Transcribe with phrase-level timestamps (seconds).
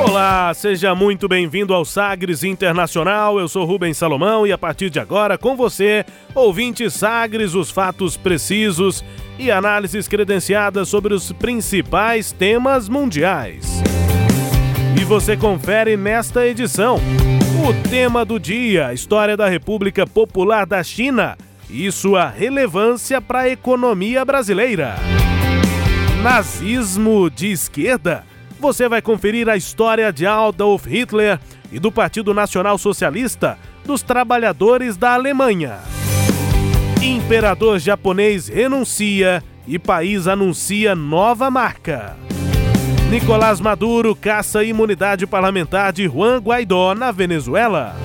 [0.00, 3.38] Olá, seja muito bem-vindo ao Sagres Internacional.
[3.38, 8.16] Eu sou Rubens Salomão e a partir de agora, com você, ouvinte Sagres, os fatos
[8.16, 9.04] precisos
[9.38, 13.82] e análises credenciadas sobre os principais temas mundiais.
[14.98, 16.98] E você confere nesta edição
[17.62, 21.36] o tema do dia: história da República Popular da China
[21.68, 24.96] e sua relevância para a economia brasileira.
[26.22, 28.29] Nazismo de esquerda
[28.60, 31.40] você vai conferir a história de Adolf Hitler
[31.72, 35.78] e do Partido Nacional Socialista dos Trabalhadores da Alemanha.
[37.02, 42.16] Imperador japonês renuncia e país anuncia nova marca.
[43.10, 47.96] Nicolás Maduro caça imunidade parlamentar de Juan Guaidó na Venezuela.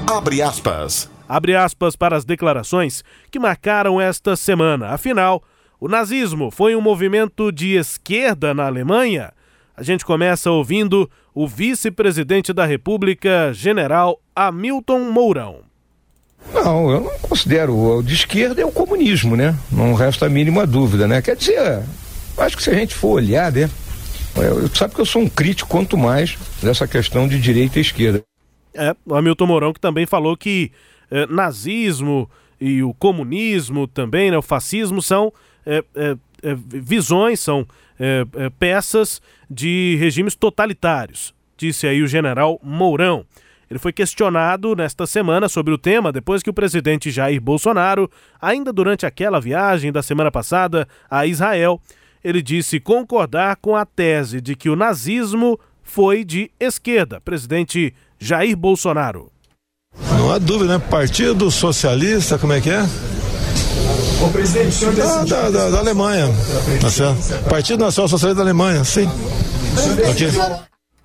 [0.08, 1.10] Abre aspas.
[1.28, 4.90] Abre aspas para as declarações que marcaram esta semana.
[4.90, 5.42] Afinal,
[5.80, 9.31] o nazismo foi um movimento de esquerda na Alemanha?
[9.76, 15.71] A gente começa ouvindo o vice-presidente da República, general Hamilton Mourão.
[16.53, 17.78] Não, eu não considero.
[17.78, 19.57] O de esquerda é o comunismo, né?
[19.72, 21.22] Não resta a mínima dúvida, né?
[21.22, 21.84] Quer dizer,
[22.38, 23.69] acho que se a gente for olhar, né?
[24.35, 28.24] Eu, sabe que eu sou um crítico quanto mais dessa questão de direita e esquerda.
[28.74, 30.72] É, o Hamilton Mourão que também falou que
[31.09, 35.34] eh, nazismo e o comunismo também, né, o fascismo são
[35.66, 37.68] é, é, é visões, são
[38.00, 43.25] é, é, peças de regimes totalitários, disse aí o general Mourão.
[43.72, 48.12] Ele foi questionado nesta semana sobre o tema depois que o presidente Jair Bolsonaro,
[48.42, 51.80] ainda durante aquela viagem da semana passada a Israel,
[52.22, 57.22] ele disse concordar com a tese de que o nazismo foi de esquerda.
[57.22, 59.31] Presidente Jair Bolsonaro.
[60.18, 60.86] Não há dúvida, né?
[60.90, 62.81] Partido Socialista, como é que é?
[64.22, 66.26] O presidente, o senhor da, da, da, da Alemanha.
[66.81, 67.50] Tá certo?
[67.50, 69.08] Partido Nacional Socialista da Alemanha, sim.
[70.12, 70.28] Okay.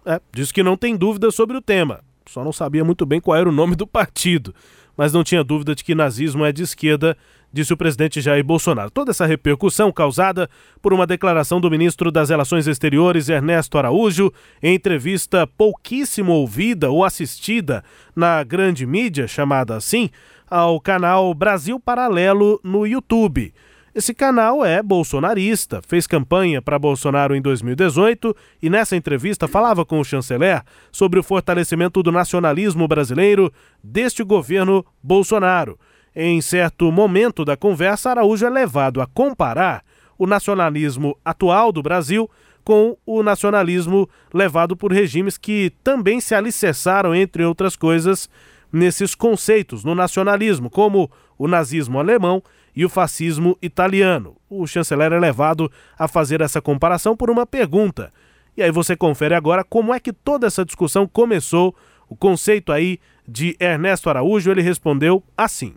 [0.05, 3.37] É, diz que não tem dúvida sobre o tema só não sabia muito bem qual
[3.37, 4.55] era o nome do partido,
[4.96, 7.17] mas não tinha dúvida de que nazismo é de esquerda,
[7.52, 8.90] disse o presidente Jair Bolsonaro.
[8.90, 10.49] Toda essa repercussão causada
[10.82, 14.32] por uma declaração do ministro das Relações Exteriores, Ernesto Araújo,
[14.62, 17.84] em entrevista pouquíssimo ouvida ou assistida
[18.14, 20.11] na grande mídia, chamada assim,
[20.49, 23.52] ao canal Brasil Paralelo no YouTube.
[23.96, 29.98] Esse canal é bolsonarista, fez campanha para Bolsonaro em 2018 e nessa entrevista falava com
[29.98, 30.62] o chanceler
[30.93, 33.50] sobre o fortalecimento do nacionalismo brasileiro
[33.82, 35.78] deste governo Bolsonaro.
[36.14, 39.82] Em certo momento da conversa, Araújo é levado a comparar
[40.19, 42.31] o nacionalismo atual do Brasil
[42.62, 48.28] com o nacionalismo levado por regimes que também se alicerçaram, entre outras coisas,
[48.70, 52.42] nesses conceitos no nacionalismo, como o nazismo alemão
[52.76, 54.37] e o fascismo italiano.
[54.49, 58.12] O chanceler é levado a fazer essa comparação por uma pergunta.
[58.55, 61.75] E aí você confere agora como é que toda essa discussão começou,
[62.08, 65.75] o conceito aí de Ernesto Araújo, ele respondeu assim.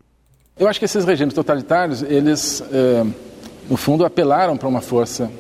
[0.57, 3.06] Eu acho que esses regimes totalitários, eles, eh,
[3.69, 5.31] no fundo, apelaram para uma força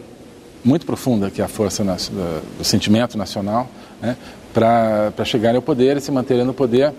[0.63, 3.69] muito profunda, que é a força do sentimento nacional,
[4.01, 4.17] né,
[4.53, 6.93] para chegarem ao poder e se manterem no poder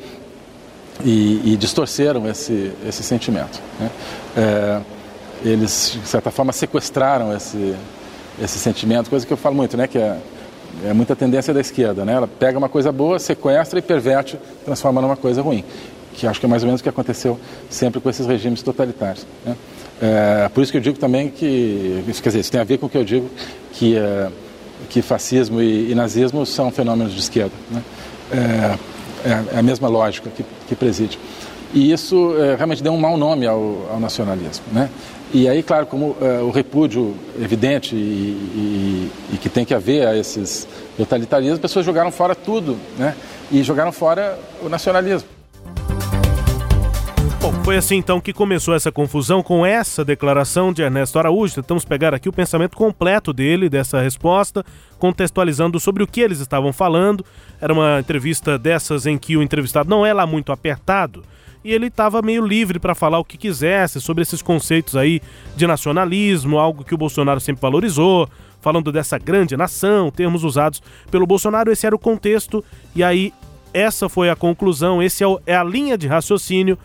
[1.04, 3.60] e, e distorceram esse, esse sentimento.
[3.78, 3.90] Né.
[4.36, 4.80] É,
[5.44, 7.74] eles, de certa forma, sequestraram esse,
[8.40, 10.18] esse sentimento, coisa que eu falo muito, né, que é,
[10.84, 12.04] é muita tendência da esquerda.
[12.04, 15.64] Né, ela pega uma coisa boa, sequestra e perverte, transforma numa coisa ruim,
[16.14, 17.38] que acho que é mais ou menos o que aconteceu
[17.68, 19.26] sempre com esses regimes totalitários.
[19.44, 19.56] Né.
[20.02, 22.86] É, por isso que eu digo também que, quer dizer, isso tem a ver com
[22.86, 23.30] o que eu digo,
[23.72, 24.28] que, é,
[24.88, 27.52] que fascismo e, e, nazismo são fenômenos de esquerda.
[27.70, 27.82] Né?
[28.32, 28.78] É,
[29.24, 31.18] é, é, a mesma lógica que, que preside.
[31.72, 34.64] E isso é, realmente deu um mau nome ao, ao nacionalismo.
[34.72, 34.90] Né?
[35.32, 40.06] E aí, claro, como é, o repúdio evidente e, e, e, que tem que haver
[40.06, 43.14] a esses totalitarismos, as pessoas jogaram fora tudo né?
[43.50, 45.28] e jogaram fora o nacionalismo.
[47.40, 51.54] Bom, foi assim então que começou essa confusão com essa declaração de Ernesto Araújo.
[51.54, 54.62] Tentamos pegar aqui o pensamento completo dele, dessa resposta,
[54.98, 57.24] contextualizando sobre o que eles estavam falando.
[57.58, 61.24] Era uma entrevista dessas em que o entrevistado não é lá muito apertado
[61.64, 65.22] e ele estava meio livre para falar o que quisesse sobre esses conceitos aí
[65.56, 68.28] de nacionalismo, algo que o Bolsonaro sempre valorizou,
[68.60, 71.72] falando dessa grande nação, termos usados pelo Bolsonaro.
[71.72, 72.62] Esse era o contexto
[72.94, 73.32] e aí
[73.72, 76.76] essa foi a conclusão, esse é, é a linha de raciocínio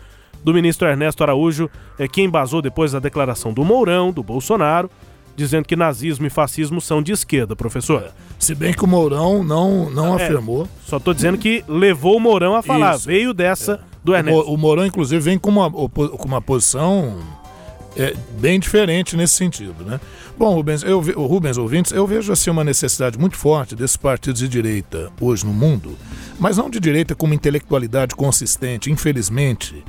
[0.46, 4.88] do ministro Ernesto Araújo, é, que embasou depois a declaração do Mourão, do Bolsonaro,
[5.34, 8.12] dizendo que nazismo e fascismo são de esquerda, professor.
[8.38, 10.68] Se bem que o Mourão não, não é, afirmou.
[10.84, 13.06] Só estou dizendo que levou o Mourão a falar, Isso.
[13.06, 13.78] veio dessa é.
[14.04, 14.48] do Ernesto.
[14.48, 17.18] O, o Mourão, inclusive, vem com uma, com uma posição
[17.96, 19.98] é, bem diferente nesse sentido, né?
[20.38, 24.46] Bom, Rubens, eu, Rubens, ouvintes, eu vejo assim uma necessidade muito forte desses partidos de
[24.46, 25.96] direita hoje no mundo,
[26.38, 29.82] mas não de direita com uma intelectualidade consistente, infelizmente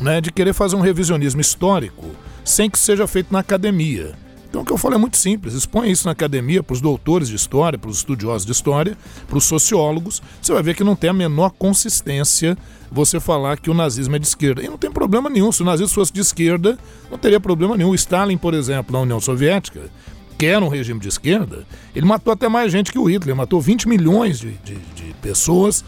[0.00, 2.06] né, de querer fazer um revisionismo histórico
[2.44, 4.14] sem que seja feito na academia.
[4.48, 7.28] Então o que eu falo é muito simples, expõe isso na academia para os doutores
[7.28, 8.96] de história, para os estudiosos de história,
[9.26, 12.56] para os sociólogos, você vai ver que não tem a menor consistência
[12.88, 14.62] você falar que o nazismo é de esquerda.
[14.62, 16.78] E não tem problema nenhum, se o nazismo fosse de esquerda,
[17.10, 17.90] não teria problema nenhum.
[17.90, 19.90] O Stalin, por exemplo, na União Soviética,
[20.38, 23.60] que era um regime de esquerda, ele matou até mais gente que o Hitler, matou
[23.60, 25.84] 20 milhões de, de, de pessoas.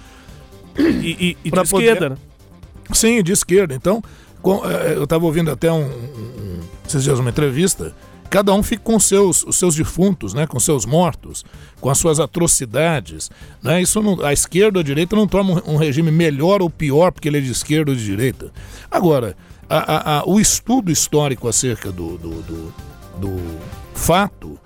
[0.77, 2.17] E, e, e de esquerda, né?
[2.93, 3.75] Sim, de esquerda.
[3.75, 4.03] Então,
[4.43, 7.95] com, é, eu estava ouvindo até um, um, esses dias uma entrevista.
[8.29, 11.45] Cada um fica com seus, os seus defuntos, né, com seus mortos,
[11.81, 13.31] com as suas atrocidades.
[13.63, 13.83] Né?
[13.83, 17.29] Isso não, a esquerda ou a direita não um, um regime melhor ou pior porque
[17.29, 18.53] ele é de esquerda ou de direita.
[18.91, 19.37] Agora,
[19.69, 22.75] a, a, a, o estudo histórico acerca do, do, do,
[23.19, 23.59] do
[23.95, 24.59] fato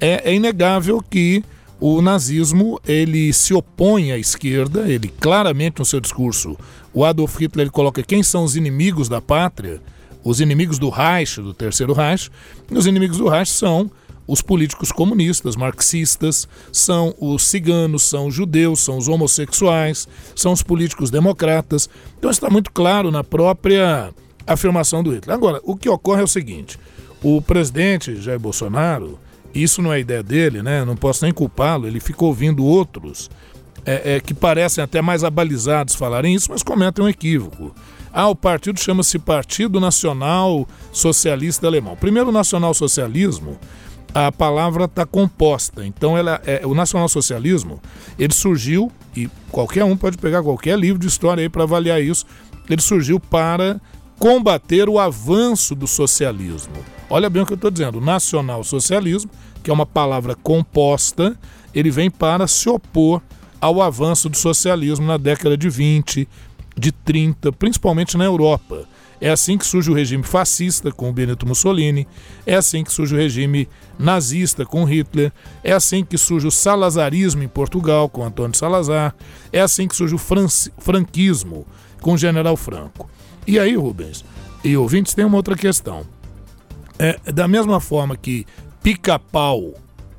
[0.00, 1.42] é, é inegável que
[1.78, 6.56] o nazismo ele se opõe à esquerda, ele claramente no seu discurso,
[6.92, 9.80] o Adolf Hitler ele coloca quem são os inimigos da pátria,
[10.24, 12.30] os inimigos do Reich, do Terceiro Reich,
[12.70, 13.90] e os inimigos do Reich são
[14.26, 20.62] os políticos comunistas, marxistas, são os ciganos, são os judeus, são os homossexuais, são os
[20.62, 21.88] políticos democratas.
[22.18, 24.12] Então está muito claro na própria
[24.44, 25.36] afirmação do Hitler.
[25.36, 26.76] Agora, o que ocorre é o seguinte:
[27.22, 29.18] o presidente Jair Bolsonaro
[29.54, 30.84] isso não é ideia dele, né?
[30.84, 31.86] Não posso nem culpá-lo.
[31.86, 33.30] Ele ficou ouvindo outros
[33.84, 37.74] é, é, que parecem até mais abalizados falarem isso, mas cometem um equívoco.
[38.12, 41.94] Ah, o partido chama-se Partido Nacional Socialista Alemão.
[41.96, 43.58] Primeiro, o nacional-socialismo,
[44.14, 45.84] a palavra está composta.
[45.84, 47.80] Então, ela é, o nacional-socialismo,
[48.18, 52.24] ele surgiu, e qualquer um pode pegar qualquer livro de história aí para avaliar isso,
[52.68, 53.80] ele surgiu para
[54.18, 56.95] combater o avanço do socialismo.
[57.08, 57.98] Olha bem o que eu estou dizendo.
[57.98, 59.30] O nacional-socialismo
[59.66, 61.36] que é uma palavra composta,
[61.74, 63.20] ele vem para se opor
[63.60, 66.28] ao avanço do socialismo na década de 20,
[66.78, 68.84] de 30, principalmente na Europa.
[69.20, 72.06] É assim que surge o regime fascista com o Benito Mussolini,
[72.46, 75.32] é assim que surge o regime nazista com Hitler,
[75.64, 79.16] é assim que surge o salazarismo em Portugal com Antônio Salazar,
[79.52, 80.18] é assim que surge o
[80.78, 81.66] franquismo
[82.00, 83.10] com o General Franco.
[83.48, 84.24] E aí, Rubens
[84.62, 86.06] e ouvintes, tem uma outra questão.
[86.98, 88.46] É, da mesma forma que
[88.82, 89.74] pica-pau,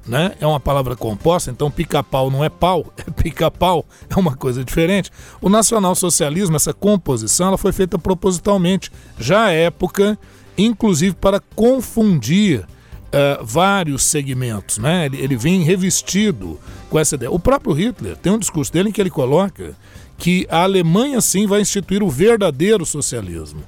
[0.05, 0.34] né?
[0.39, 5.12] É uma palavra composta, então pica-pau não é pau, é pica-pau, é uma coisa diferente.
[5.41, 10.17] O nacional-socialismo, essa composição, ela foi feita propositalmente, já à época,
[10.57, 15.05] inclusive para confundir uh, vários segmentos, né?
[15.05, 17.31] Ele, ele vem revestido com essa ideia.
[17.31, 19.75] O próprio Hitler tem um discurso dele em que ele coloca
[20.17, 23.62] que a Alemanha sim vai instituir o verdadeiro socialismo.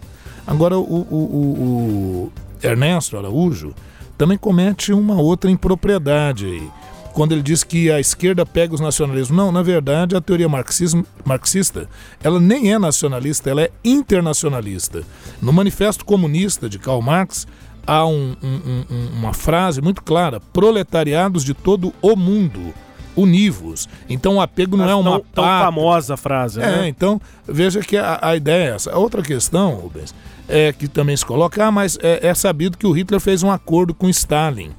[0.48, 3.74] Agora, o, o, o, o Ernesto Araújo
[4.18, 6.70] também comete uma outra impropriedade aí,
[7.14, 9.38] quando ele diz que a esquerda pega os nacionalismos.
[9.38, 11.88] Não, na verdade, a teoria marxismo, marxista,
[12.22, 15.04] ela nem é nacionalista, ela é internacionalista.
[15.42, 17.48] No Manifesto Comunista de Karl Marx,
[17.88, 22.74] há um, um, um, uma frase muito clara: proletariados de todo o mundo
[23.16, 23.88] univos.
[24.10, 26.88] Então o apego não Mas é uma tão, tão famosa frase, é, né?
[26.88, 28.98] então veja que a, a, ideia é essa.
[28.98, 30.14] Outra questão, Rubens,
[30.48, 33.52] é que também se coloca, ah, mas é, é sabido que o Hitler fez um
[33.52, 34.72] acordo com Stalin.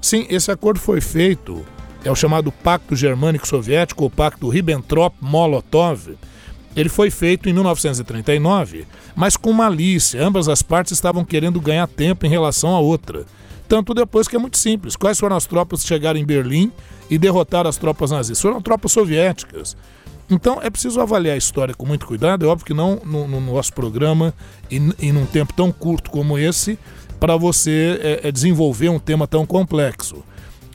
[0.00, 1.64] Sim, esse acordo foi feito,
[2.04, 6.16] é o chamado Pacto Germânico Soviético, ou Pacto Ribbentrop-Molotov.
[6.74, 10.24] Ele foi feito em 1939, mas com malícia.
[10.24, 13.26] Ambas as partes estavam querendo ganhar tempo em relação à outra.
[13.72, 14.96] Tanto depois que é muito simples.
[14.96, 16.70] Quais foram as tropas que chegaram em Berlim
[17.08, 18.42] e derrotaram as tropas nazistas?
[18.42, 19.78] Foram tropas soviéticas.
[20.28, 22.44] Então é preciso avaliar a história com muito cuidado.
[22.44, 24.34] É óbvio que não no, no nosso programa
[24.70, 26.78] e, e num tempo tão curto como esse,
[27.18, 30.22] para você é, é desenvolver um tema tão complexo.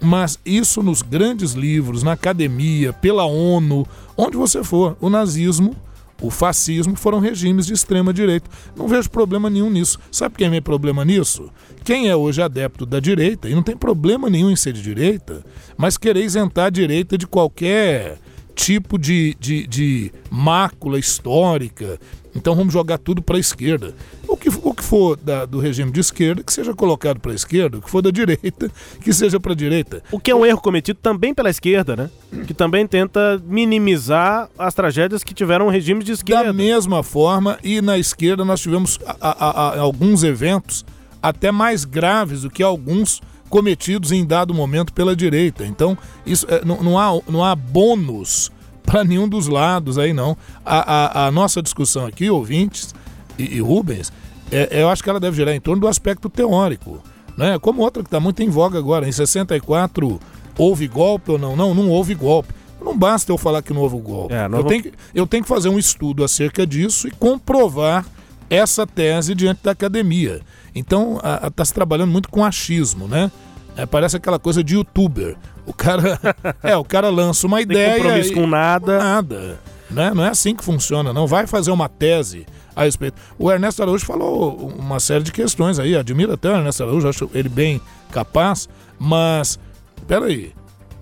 [0.01, 3.87] Mas isso nos grandes livros, na academia, pela ONU,
[4.17, 5.75] onde você for, o nazismo,
[6.21, 8.49] o fascismo foram regimes de extrema direita.
[8.75, 9.99] Não vejo problema nenhum nisso.
[10.11, 11.49] Sabe quem vê problema nisso?
[11.83, 15.43] Quem é hoje adepto da direita, e não tem problema nenhum em ser de direita,
[15.77, 18.17] mas querer isentar a direita de qualquer
[18.55, 21.99] tipo de, de, de mácula histórica.
[22.37, 23.95] Então vamos jogar tudo para a esquerda.
[24.27, 27.35] O que, o que for da, do regime de esquerda, que seja colocado para a
[27.35, 27.79] esquerda.
[27.79, 30.03] O que for da direita, que seja para a direita.
[30.11, 32.09] O que é um erro cometido também pela esquerda, né?
[32.45, 36.45] Que também tenta minimizar as tragédias que tiveram regimes de esquerda.
[36.45, 40.85] Da mesma forma, e na esquerda nós tivemos a, a, a, alguns eventos
[41.21, 45.65] até mais graves do que alguns cometidos em dado momento pela direita.
[45.65, 48.51] Então, isso é, não, não, há, não há bônus
[48.87, 50.37] para nenhum dos lados aí, não.
[50.65, 52.95] A, a, a nossa discussão aqui, ouvintes
[53.37, 54.13] e, e Rubens,
[54.49, 57.03] é, eu acho que ela deve girar em torno do aspecto teórico.
[57.37, 57.59] Né?
[57.59, 60.19] Como outra que está muito em voga agora, em 64,
[60.57, 61.53] houve golpe ou não?
[61.53, 62.53] Não, não houve golpe.
[62.81, 64.33] Não basta eu falar que não houve golpe.
[64.33, 64.67] É, eu, vamos...
[64.67, 68.05] tenho que, eu tenho que fazer um estudo acerca disso e comprovar
[68.49, 70.39] essa tese diante da academia.
[70.73, 73.29] Então, está se trabalhando muito com achismo, né?
[73.77, 75.37] É, parece aquela coisa de youtuber.
[75.65, 76.19] O cara,
[76.63, 77.95] é, o cara lança uma Tem ideia.
[77.97, 78.97] compromisso e, com nada.
[78.97, 79.59] Com nada.
[79.89, 80.11] Né?
[80.13, 81.27] Não é assim que funciona, não.
[81.27, 83.21] Vai fazer uma tese a respeito.
[83.37, 85.95] O Ernesto Araújo falou uma série de questões aí.
[85.95, 87.79] Admiro até o Ernesto Araújo, acho ele bem
[88.11, 88.67] capaz,
[88.97, 89.59] mas,
[90.07, 90.53] peraí.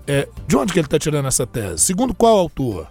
[0.06, 1.78] É, de onde que ele está tirando essa tese?
[1.78, 2.86] Segundo qual autor?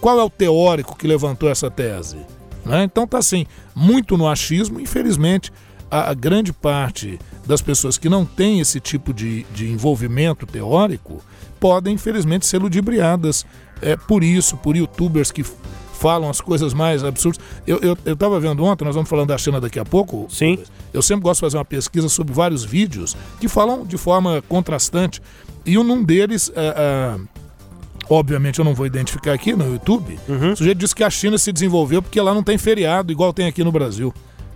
[0.00, 2.16] Qual é o teórico que levantou essa tese?
[2.64, 2.82] Né?
[2.82, 5.52] Então tá assim, muito no achismo, infelizmente
[5.90, 11.22] a, a, grande parte das pessoas que não têm esse tipo de, de envolvimento teórico
[11.58, 13.44] podem, infelizmente, ser ludibriadas
[13.80, 15.44] é, por isso, por youtubers que
[15.98, 17.40] falam as coisas mais absurdas.
[17.66, 20.26] Eu, eu, eu tava vendo ontem, nós vamos falando da China daqui a pouco.
[20.30, 20.58] Sim.
[20.92, 25.20] Eu sempre gosto de fazer uma pesquisa sobre vários vídeos que falam de forma contrastante.
[25.66, 27.20] E um deles, é, é,
[28.08, 30.52] obviamente eu não vou identificar aqui no YouTube, uhum.
[30.52, 33.46] o sujeito disse que a China se desenvolveu porque lá não tem feriado, igual tem
[33.46, 34.14] aqui no Brasil.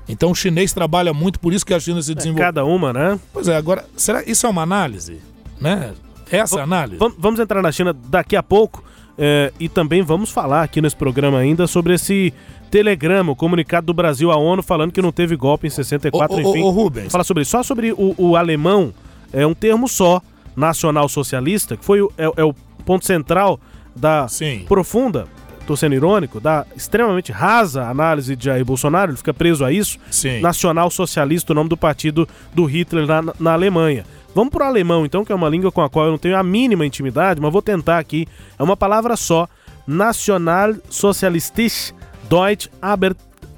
[0.09, 2.43] Então o chinês trabalha muito, por isso que a China se desenvolveu.
[2.43, 3.19] É cada uma, né?
[3.33, 5.21] Pois é, agora, será isso é uma análise?
[5.61, 5.93] Né?
[6.31, 6.99] Essa v análise?
[7.19, 8.83] Vamos entrar na China daqui a pouco
[9.17, 12.33] é, e também vamos falar aqui nesse programa ainda sobre esse
[12.71, 16.41] telegrama, o comunicado do Brasil à ONU falando que não teve golpe em 64, ô,
[16.41, 16.63] enfim.
[16.63, 17.13] Ô, ô, Rubens.
[17.13, 17.51] Falar sobre isso.
[17.51, 18.95] Só sobre o, o, alemão,
[19.33, 20.23] é um termo só,
[20.57, 22.55] nacional socialista, que foi o, é, é o
[22.85, 23.61] ponto central
[23.95, 24.65] da Sim.
[24.67, 25.27] profunda
[25.63, 29.99] tô sendo irônico, da extremamente rasa análise de Jair Bolsonaro, ele fica preso a isso.
[30.11, 30.41] Sim.
[30.41, 34.05] Nacional Socialista, o nome do partido do Hitler na, na Alemanha.
[34.35, 36.43] Vamos pro alemão, então, que é uma língua com a qual eu não tenho a
[36.43, 38.27] mínima intimidade, mas vou tentar aqui.
[38.59, 39.49] É uma palavra só.
[39.87, 41.93] National Sozialistisch
[42.31, 43.15] Deutsch Aber,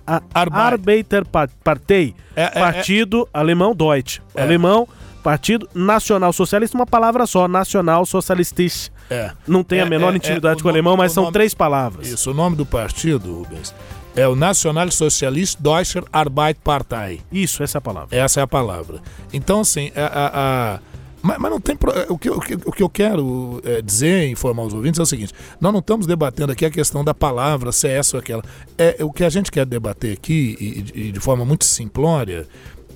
[0.07, 2.15] a, Arbeiterpartei.
[2.35, 4.21] É, é, partido é, alemão Deutsch.
[4.35, 4.43] É.
[4.43, 4.89] Alemão,
[5.23, 7.47] Partido Nacional Socialista, uma palavra só.
[7.47, 9.33] Nacional Socialistisch é.
[9.47, 11.55] Não tem a é, menor é, intimidade é, com o alemão, mas o são três
[11.55, 12.09] palavras.
[12.09, 13.75] Isso, o nome do partido, Rubens,
[14.17, 17.21] é o Nacional Socialist Deutscher Arbeitpartei.
[17.33, 18.17] Isso, essa é a palavra.
[18.17, 19.01] Essa é a palavra.
[19.33, 20.81] Então, assim, a, a, a
[21.23, 21.75] mas, mas, não tem.
[22.09, 25.07] O que, o, que, o que eu quero é, dizer, informar os ouvintes, é o
[25.07, 28.43] seguinte: nós não estamos debatendo aqui a questão da palavra, se é essa ou aquela.
[28.77, 30.57] É, o que a gente quer debater aqui,
[30.95, 32.47] e, e de forma muito simplória,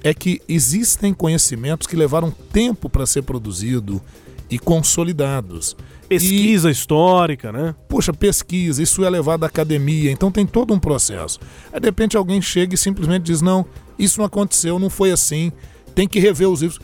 [0.05, 4.01] é que existem conhecimentos que levaram tempo para ser produzido
[4.51, 5.77] e consolidados.
[6.09, 7.75] Pesquisa e, histórica, né?
[7.87, 11.39] Puxa, pesquisa, isso é levado à academia, então tem todo um processo.
[11.73, 13.67] Aí de repente alguém chega e simplesmente diz: não,
[13.99, 15.53] isso não aconteceu, não foi assim,
[15.95, 16.81] tem que rever os livros.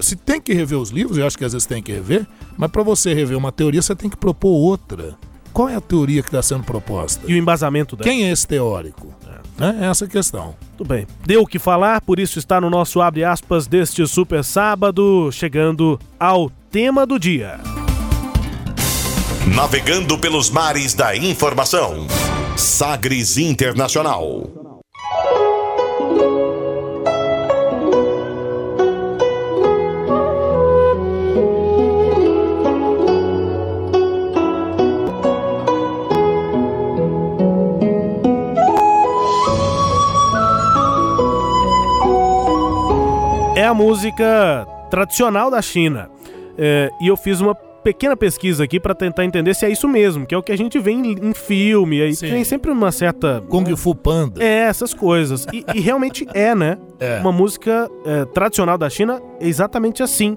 [0.00, 2.70] se tem que rever os livros, eu acho que às vezes tem que rever, mas
[2.70, 5.16] para você rever uma teoria, você tem que propor outra.
[5.52, 7.22] Qual é a teoria que está sendo proposta?
[7.28, 8.10] E o embasamento dela?
[8.10, 9.14] Quem é esse teórico?
[9.28, 9.43] É.
[9.58, 9.88] Né?
[9.88, 10.54] Essa é a questão.
[10.76, 11.06] Tudo bem.
[11.24, 15.98] Deu o que falar, por isso está no nosso abre aspas deste super sábado, chegando
[16.18, 17.60] ao tema do dia.
[19.54, 22.06] Navegando pelos mares da informação.
[22.56, 24.63] Sagres Internacional.
[43.64, 46.10] É a música tradicional da China.
[46.58, 50.26] É, e eu fiz uma pequena pesquisa aqui para tentar entender se é isso mesmo,
[50.26, 52.28] que é o que a gente vê em, em filme, aí Sim.
[52.28, 53.42] tem sempre uma certa...
[53.48, 54.44] Kung Fu Panda.
[54.44, 55.46] É, essas coisas.
[55.50, 56.76] E, e realmente é, né?
[57.00, 57.20] É.
[57.20, 60.36] Uma música é, tradicional da China é exatamente assim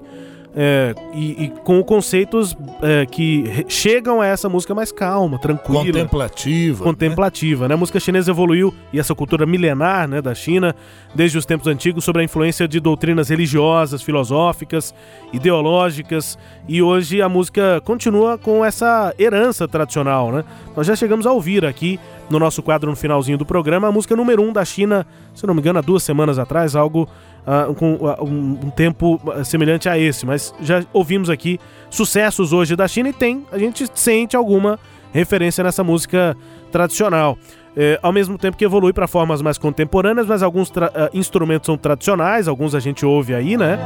[0.60, 5.84] é, e, e, com conceitos é, que chegam a essa música mais calma, tranquila.
[5.84, 6.82] Contemplativa.
[6.82, 7.68] Contemplativa, né?
[7.68, 7.74] né?
[7.74, 10.74] A música chinesa evoluiu, e essa cultura milenar né, da China,
[11.14, 14.92] desde os tempos antigos, sobre a influência de doutrinas religiosas, filosóficas,
[15.32, 16.36] ideológicas,
[16.66, 20.44] e hoje a música continua com essa herança tradicional, né?
[20.76, 24.16] Nós já chegamos a ouvir aqui no nosso quadro no finalzinho do programa a música
[24.16, 27.08] número 1 um da China, se não me engano, há duas semanas atrás, algo
[27.48, 32.76] uh, com uh, um, um, tempo semelhante a esse, mas já ouvimos aqui sucessos hoje
[32.76, 34.78] da China e tem, a gente sente alguma
[35.10, 36.36] referência nessa música
[36.70, 37.38] tradicional.
[37.80, 40.72] É, ao mesmo tempo que evolui para formas mais contemporâneas, mas alguns
[41.14, 43.78] instrumentos são tradicionais, alguns a gente ouve aí, né?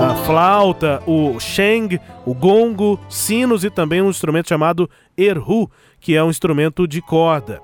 [0.00, 6.22] A flauta, o sheng, o gongo, sinos e também um instrumento chamado erhu, que é
[6.22, 7.60] um instrumento de corda.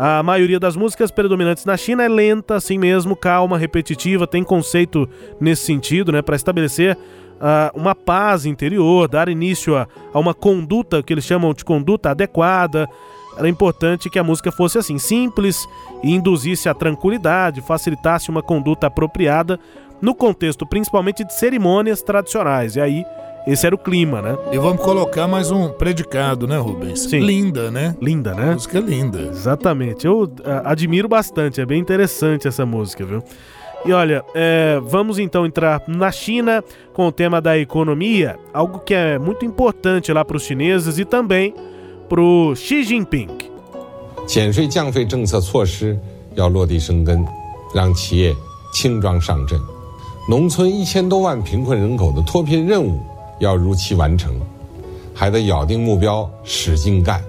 [0.00, 5.08] A maioria das músicas predominantes na China é lenta, assim mesmo, calma, repetitiva, tem conceito
[5.40, 11.02] nesse sentido, né, para estabelecer uh, uma paz interior, dar início a, a uma conduta
[11.02, 12.88] que eles chamam de conduta adequada.
[13.36, 15.66] Era importante que a música fosse assim, simples
[16.04, 19.58] e induzisse a tranquilidade, facilitasse uma conduta apropriada
[20.00, 22.76] no contexto principalmente de cerimônias tradicionais.
[22.76, 23.04] E aí
[23.45, 24.37] esse era o clima, né?
[24.51, 27.01] E vamos colocar mais um predicado, né, Rubens?
[27.01, 27.19] Sim.
[27.19, 27.95] Linda, né?
[28.01, 28.53] Linda, né?
[28.53, 29.19] música linda.
[29.19, 30.05] Exatamente.
[30.05, 30.29] Eu uh,
[30.63, 33.21] admiro bastante, é bem interessante essa música, viu?
[33.85, 38.93] E olha, é, vamos então entrar na China com o tema da economia, algo que
[38.93, 41.53] é muito importante lá para os chineses e também
[42.07, 43.27] para o Xi Jinping.
[44.25, 45.99] 减税降费政策措施
[46.35, 47.25] 要落地生根，
[47.75, 48.33] 让企业
[48.73, 49.59] 轻装上阵。
[50.29, 53.01] 农村一千多万贫困人口的脱贫任务
[53.39, 54.33] 要如期完成，
[55.13, 57.21] 还得咬定目标，使劲干。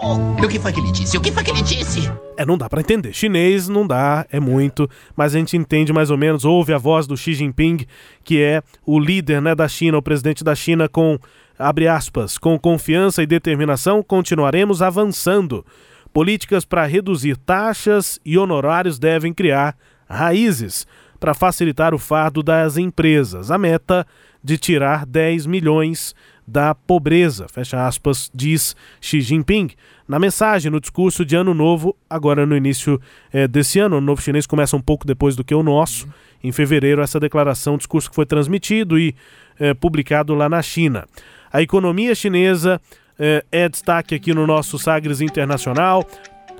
[0.00, 1.18] O que foi que ele disse?
[1.18, 2.08] O que foi que ele disse?
[2.36, 3.12] É, não dá para entender.
[3.12, 7.04] Chinês não dá, é muito, mas a gente entende mais ou menos, ouve a voz
[7.04, 7.84] do Xi Jinping,
[8.22, 11.18] que é o líder né, da China, o presidente da China, com,
[11.58, 15.66] abre aspas, com confiança e determinação, continuaremos avançando.
[16.12, 19.76] Políticas para reduzir taxas e honorários devem criar
[20.08, 20.86] raízes
[21.18, 23.50] para facilitar o fardo das empresas.
[23.50, 24.06] A meta
[24.43, 26.13] de tirar 10 milhões
[26.45, 29.69] da pobreza, fecha aspas, diz Xi Jinping.
[30.07, 32.99] Na mensagem, no discurso de Ano Novo, agora no início
[33.31, 36.07] é, desse ano, o Novo Chinês começa um pouco depois do que o nosso,
[36.43, 39.15] em fevereiro, essa declaração, discurso que foi transmitido e
[39.57, 41.05] é, publicado lá na China.
[41.51, 42.81] A economia chinesa
[43.17, 46.05] é, é destaque aqui no nosso Sagres Internacional,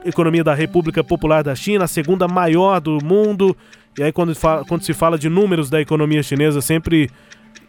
[0.06, 3.56] economia da República Popular da China, a segunda maior do mundo.
[3.98, 4.34] E aí, quando,
[4.68, 7.10] quando se fala de números da economia chinesa, sempre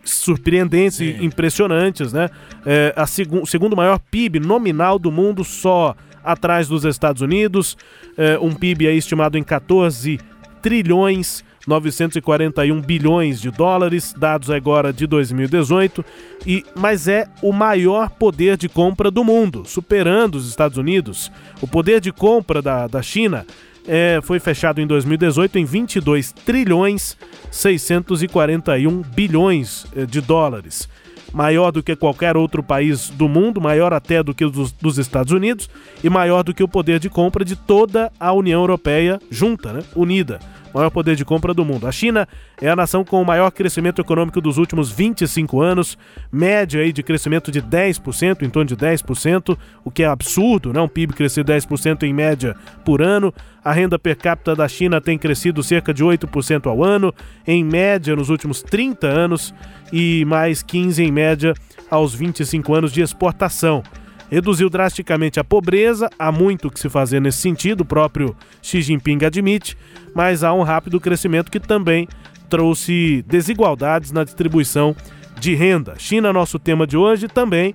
[0.04, 1.16] surpreendentes Sim.
[1.20, 2.28] e impressionantes, né?
[2.64, 7.76] É, a seg segundo maior PIB nominal do mundo, só atrás dos Estados Unidos,
[8.16, 10.18] é, um PIB aí estimado em 14
[10.62, 16.04] trilhões 941 bilhões de dólares, dados agora de 2018,
[16.46, 21.30] e mas é o maior poder de compra do mundo, superando os Estados Unidos.
[21.60, 23.46] O poder de compra da, da China
[23.86, 27.16] é, foi fechado em 2018 em 22 trilhões
[27.50, 30.88] 641 bilhões é, de dólares.
[31.32, 35.32] Maior do que qualquer outro país do mundo, maior até do que os dos Estados
[35.32, 35.68] Unidos
[36.02, 39.82] e maior do que o poder de compra de toda a União Europeia junta, né?
[39.96, 40.38] unida
[40.74, 41.86] maior poder de compra do mundo.
[41.86, 42.28] A China
[42.60, 45.96] é a nação com o maior crescimento econômico dos últimos 25 anos,
[46.30, 50.80] média aí de crescimento de 10%, em torno de 10%, o que é absurdo, né?
[50.80, 53.32] Um PIB crescer 10% em média por ano.
[53.64, 57.14] A renda per capita da China tem crescido cerca de 8% ao ano,
[57.46, 59.54] em média nos últimos 30 anos,
[59.92, 61.54] e mais 15 em média
[61.90, 63.82] aos 25 anos de exportação
[64.30, 69.24] reduziu drasticamente a pobreza, há muito que se fazer nesse sentido, o próprio Xi Jinping
[69.24, 69.76] admite,
[70.14, 72.08] mas há um rápido crescimento que também
[72.48, 74.94] trouxe desigualdades na distribuição
[75.38, 75.94] de renda.
[75.98, 77.74] China, nosso tema de hoje, também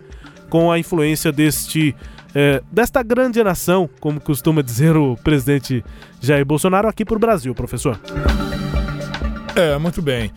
[0.50, 1.96] com a influência deste
[2.34, 5.84] é, desta grande nação, como costuma dizer o presidente
[6.22, 8.00] Jair Bolsonaro, aqui para o Brasil, professor.
[9.56, 10.32] É, muito bem.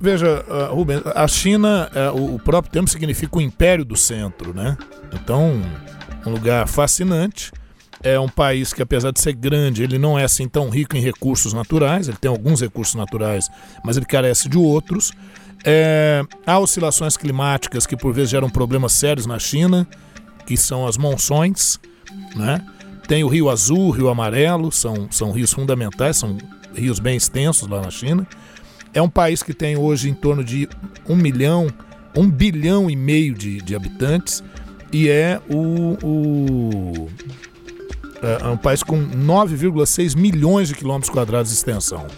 [0.00, 4.76] Veja, uh, Rubens, a China, uh, o próprio termo significa o império do centro, né?
[5.12, 5.60] Então,
[6.24, 7.52] um lugar fascinante.
[8.00, 11.00] É um país que, apesar de ser grande, ele não é assim tão rico em
[11.00, 12.06] recursos naturais.
[12.06, 13.50] Ele tem alguns recursos naturais,
[13.84, 15.10] mas ele carece de outros.
[15.64, 19.84] É, há oscilações climáticas que, por vezes, geram problemas sérios na China,
[20.46, 21.80] que são as monções,
[22.36, 22.64] né?
[23.08, 26.38] Tem o Rio Azul, o Rio Amarelo, são, são rios fundamentais, são
[26.74, 28.24] rios bem extensos lá na China.
[28.98, 30.68] É um país que tem hoje em torno de
[31.08, 31.68] um milhão,
[32.16, 34.42] um bilhão e meio de, de habitantes
[34.92, 37.08] e é o, o
[38.20, 42.08] é, é um país com 9,6 milhões de quilômetros quadrados de extensão.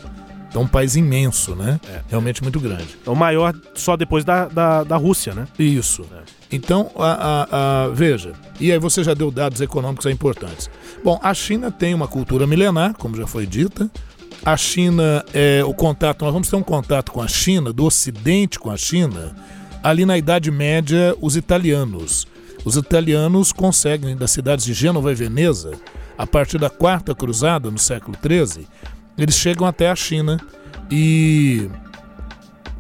[0.49, 1.79] Então, um país imenso, né?
[1.87, 2.01] É.
[2.09, 2.97] Realmente muito grande.
[3.07, 5.47] É o maior só depois da, da, da Rússia, né?
[5.59, 6.07] Isso.
[6.11, 6.23] É.
[6.51, 10.71] Então, a, a, a, veja, e aí você já deu dados econômicos importantes.
[11.05, 13.90] Bom, a China tem uma cultura milenar, como já foi dita,
[14.44, 18.59] a China, é, o contato, nós vamos ter um contato com a China, do Ocidente
[18.59, 19.35] com a China,
[19.83, 22.26] ali na Idade Média, os italianos.
[22.64, 25.72] Os italianos conseguem, das cidades de Gênova e Veneza,
[26.16, 28.66] a partir da Quarta Cruzada, no século XIII,
[29.16, 30.38] eles chegam até a China
[30.90, 31.70] e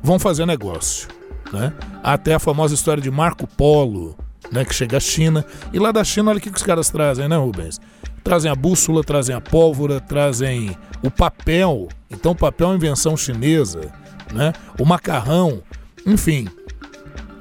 [0.02, 1.08] vão fazer negócio.
[1.52, 1.72] Né?
[2.02, 4.16] Até a famosa história de Marco Polo,
[4.52, 5.44] né, que chega à China.
[5.72, 7.80] E lá da China, olha o que os caras trazem, né, Rubens?
[8.22, 11.88] Trazem a bússola, trazem a pólvora, trazem o papel.
[12.10, 13.92] Então, papel é uma invenção chinesa,
[14.32, 14.52] né?
[14.78, 15.62] O macarrão,
[16.06, 16.48] enfim.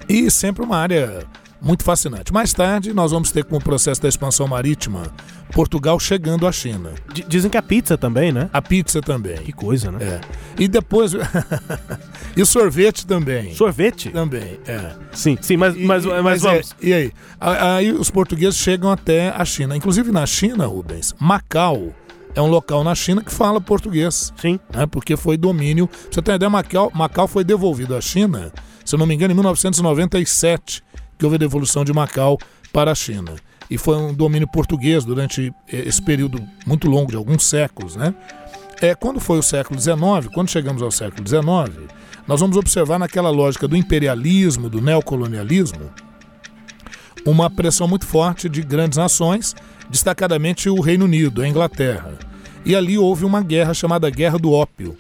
[0.08, 1.26] E sempre uma área
[1.62, 2.32] muito fascinante.
[2.32, 5.12] Mais tarde, nós vamos ter, com o processo da expansão marítima,
[5.52, 6.92] Portugal chegando à China.
[7.14, 8.50] D dizem que a pizza também, né?
[8.54, 9.38] A pizza também.
[9.38, 10.00] Que coisa, né?
[10.02, 10.22] É.
[10.58, 11.14] E depois.
[12.36, 13.54] e sorvete também.
[13.54, 14.10] Sorvete?
[14.10, 14.94] Também, é.
[15.12, 16.76] Sim, sim, mas, mas, mas, mas é, vamos.
[16.82, 17.12] É, e aí?
[17.40, 19.76] Aí os portugueses chegam até a China.
[19.76, 21.94] Inclusive na China, Rubens, Macau
[22.36, 24.32] é um local na China que fala português.
[24.38, 24.60] Sim.
[24.74, 24.86] Né?
[24.86, 25.88] Porque foi domínio.
[25.88, 28.52] Pra você tem uma ideia, Macau, Macau foi devolvido à China,
[28.86, 30.84] se eu não me engano, em 1997
[31.20, 32.40] que houve a devolução de Macau
[32.72, 33.36] para a China.
[33.70, 37.96] E foi um domínio português durante eh, esse período muito longo, de alguns séculos.
[37.98, 38.16] Né?
[38.82, 41.92] É, quando foi o século XIX, quando chegamos ao século XIX,
[42.26, 45.92] nós vamos observar naquela lógica do imperialismo, do neocolonialismo,
[47.26, 49.54] uma pressão muito forte de grandes nações,
[49.90, 52.18] destacadamente o Reino Unido, a Inglaterra.
[52.66, 54.98] E ali houve uma guerra chamada Guerra do Ópio,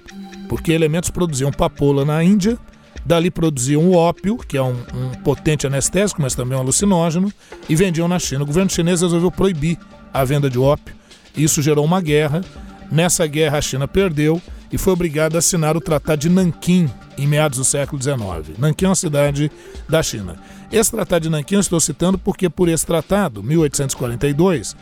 [0.49, 2.57] porque elementos produziam papoula na Índia
[3.09, 7.33] Dali produziam o ópio, que é um, um potente anestésico, mas também um alucinógeno,
[7.67, 8.43] e vendiam na China.
[8.43, 9.79] O governo chinês resolveu proibir
[10.13, 10.93] a venda de ópio.
[11.35, 12.41] Isso gerou uma guerra.
[12.91, 14.39] Nessa guerra, a China perdeu
[14.71, 18.59] e foi obrigada a assinar o Tratado de Nanquim em meados do século XIX.
[18.59, 19.51] Nanquim é uma cidade
[19.89, 20.35] da China.
[20.71, 24.77] Esse Tratado de Nanquim eu estou citando porque, por esse tratado, 1842,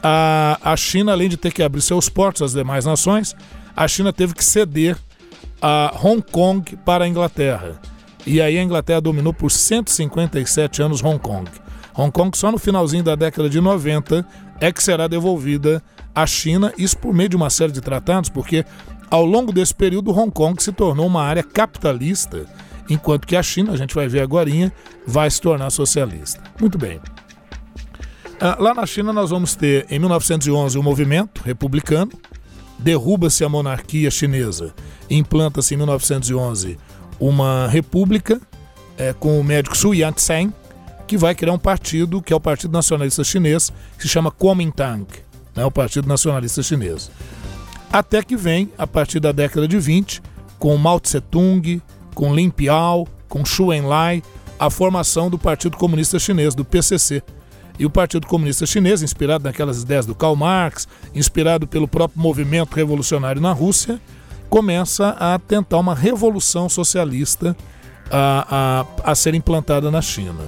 [0.00, 3.34] a, a China, além de ter que abrir seus portos às demais nações,
[3.76, 4.96] a China teve que ceder
[5.66, 7.80] a Hong Kong para a Inglaterra.
[8.26, 11.50] E aí a Inglaterra dominou por 157 anos Hong Kong.
[11.94, 14.26] Hong Kong só no finalzinho da década de 90
[14.60, 15.82] é que será devolvida
[16.14, 18.62] à China, isso por meio de uma série de tratados, porque
[19.10, 22.44] ao longo desse período Hong Kong se tornou uma área capitalista,
[22.90, 24.50] enquanto que a China, a gente vai ver agora,
[25.06, 26.42] vai se tornar socialista.
[26.60, 27.00] Muito bem.
[28.38, 32.12] Ah, lá na China nós vamos ter, em 1911, o um movimento republicano,
[32.78, 34.74] derruba-se a monarquia chinesa,
[35.10, 36.78] implanta-se em 1911
[37.20, 38.40] uma república
[38.98, 40.52] é, com o médico Su Yat-sen,
[41.06, 45.06] que vai criar um partido que é o Partido Nacionalista Chinês, que se chama Kuomintang,
[45.54, 47.10] né, o Partido Nacionalista Chinês.
[47.92, 50.22] Até que vem, a partir da década de 20,
[50.58, 51.80] com Mao Tse-tung,
[52.14, 54.22] com Lin Piao, com Xu Enlai,
[54.58, 57.22] a formação do Partido Comunista Chinês, do PCC,
[57.78, 62.74] e o Partido Comunista Chinês, inspirado naquelas ideias do Karl Marx, inspirado pelo próprio movimento
[62.74, 64.00] revolucionário na Rússia,
[64.48, 67.56] começa a tentar uma revolução socialista
[68.10, 70.44] a, a, a ser implantada na China.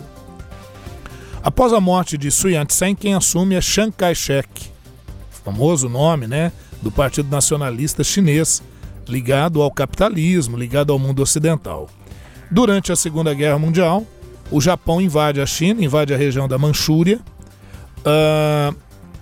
[1.42, 4.48] Após a morte de Sun Yat-sen, quem assume é Chiang Kai-shek,
[5.44, 6.50] famoso nome né,
[6.82, 8.62] do Partido Nacionalista Chinês,
[9.08, 11.88] ligado ao capitalismo, ligado ao mundo ocidental.
[12.50, 14.04] Durante a Segunda Guerra Mundial,
[14.50, 17.20] o Japão invade a China, invade a região da Manchúria.
[17.98, 18.76] Uh,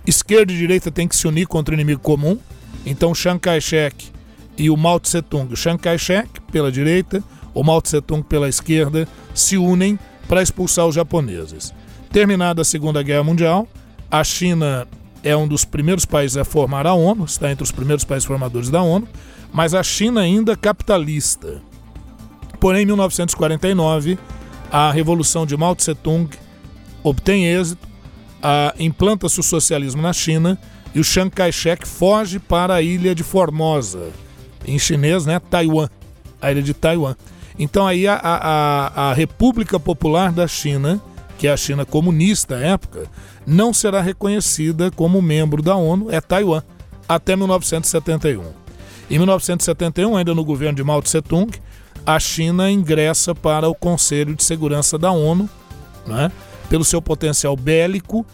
[0.07, 2.39] esquerda e direita têm que se unir contra o inimigo comum.
[2.85, 4.13] Então, Chiang Kai-shek
[4.57, 9.57] e o Mao Tse-tung, o Chiang Kai-shek pela direita, o Mao Tse-tung pela esquerda, se
[9.57, 11.73] unem para expulsar os japoneses.
[12.11, 13.69] Terminada a Segunda Guerra Mundial,
[14.11, 14.87] a China
[15.23, 18.71] é um dos primeiros países a formar a ONU, está entre os primeiros países formadores
[18.71, 19.09] da ONU,
[19.53, 21.63] mas a China ainda capitalista.
[22.61, 24.19] Porém, em 1949,
[24.71, 26.29] a revolução de Mao Tse-tung
[27.03, 27.87] obtém êxito,
[28.79, 30.59] implanta-se o socialismo na China
[30.95, 34.11] e o Chiang Kai-shek foge para a ilha de Formosa,
[34.65, 35.89] em chinês, né, Taiwan,
[36.41, 37.15] a ilha de Taiwan.
[37.59, 41.01] Então aí a, a, a República Popular da China,
[41.39, 43.07] que é a China comunista à época,
[43.47, 46.63] não será reconhecida como membro da ONU, é Taiwan,
[47.09, 48.43] até 1971.
[49.11, 51.51] Em 1971, ainda no governo de Mao Tse-tung,
[52.07, 55.49] a China ingressa para o Conselho de Segurança da ONU,
[56.07, 56.31] né,
[56.69, 58.27] pelo seu potencial bélico,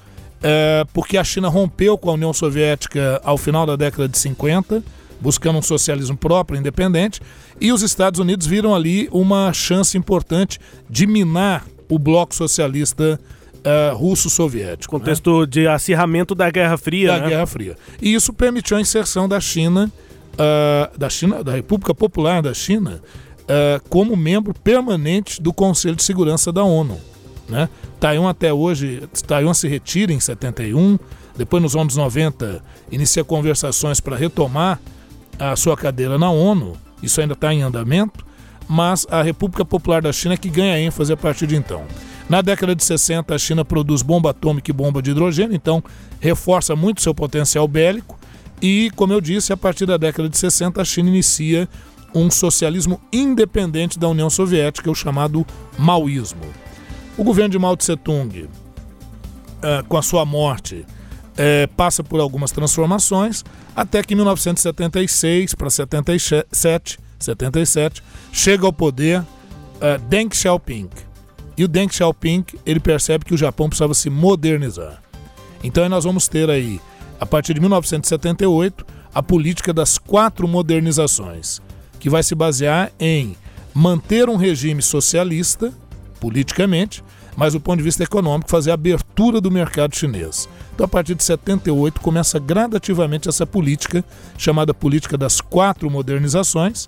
[0.43, 4.83] é, porque a China rompeu com a União Soviética ao final da década de 50,
[5.21, 7.21] buscando um socialismo próprio, independente,
[7.61, 13.21] e os Estados Unidos viram ali uma chance importante de minar o bloco socialista
[13.61, 14.99] uh, russo-soviético.
[14.99, 15.47] Contexto né?
[15.47, 17.13] de acirramento da Guerra Fria.
[17.13, 17.29] Da né?
[17.29, 17.77] Guerra Fria.
[18.01, 19.91] E isso permitiu a inserção da China,
[20.35, 23.03] uh, da China, da República Popular da China,
[23.41, 26.99] uh, como membro permanente do Conselho de Segurança da ONU.
[27.49, 27.69] Né?
[27.99, 30.99] Taiwan até hoje, Taiwan se retira em 71,
[31.37, 34.81] depois nos anos 90 inicia conversações para retomar
[35.41, 38.25] a sua cadeira na ONU, isso ainda está em andamento,
[38.69, 41.85] mas a República Popular da China é que ganha ênfase a partir de então.
[42.29, 45.83] Na década de 60, a China produz bomba atômica e bomba de hidrogênio, então
[46.21, 48.17] reforça muito seu potencial bélico.
[48.63, 51.69] E, como eu disse, a partir da década de 60, a China inicia
[52.15, 55.45] um socialismo independente da União Soviética, o chamado
[55.79, 56.43] maoísmo.
[57.17, 58.49] O governo de Mao Tse-tung,
[59.63, 60.85] eh, com a sua morte,
[61.37, 69.21] eh, passa por algumas transformações, até que em 1976 para 77, 77 chega ao poder
[69.21, 70.89] uh, Deng Xiaoping.
[71.57, 75.03] E o Deng Xiaoping ele percebe que o Japão precisava se modernizar.
[75.63, 76.81] Então nós vamos ter aí,
[77.21, 81.61] a partir de 1978, a política das quatro modernizações,
[81.99, 83.37] que vai se basear em
[83.75, 85.73] manter um regime socialista,
[86.19, 87.05] politicamente,
[87.41, 90.47] mas do ponto de vista econômico, fazer a abertura do mercado chinês.
[90.75, 94.05] Então, a partir de 78, começa gradativamente essa política,
[94.37, 96.87] chamada política das quatro modernizações,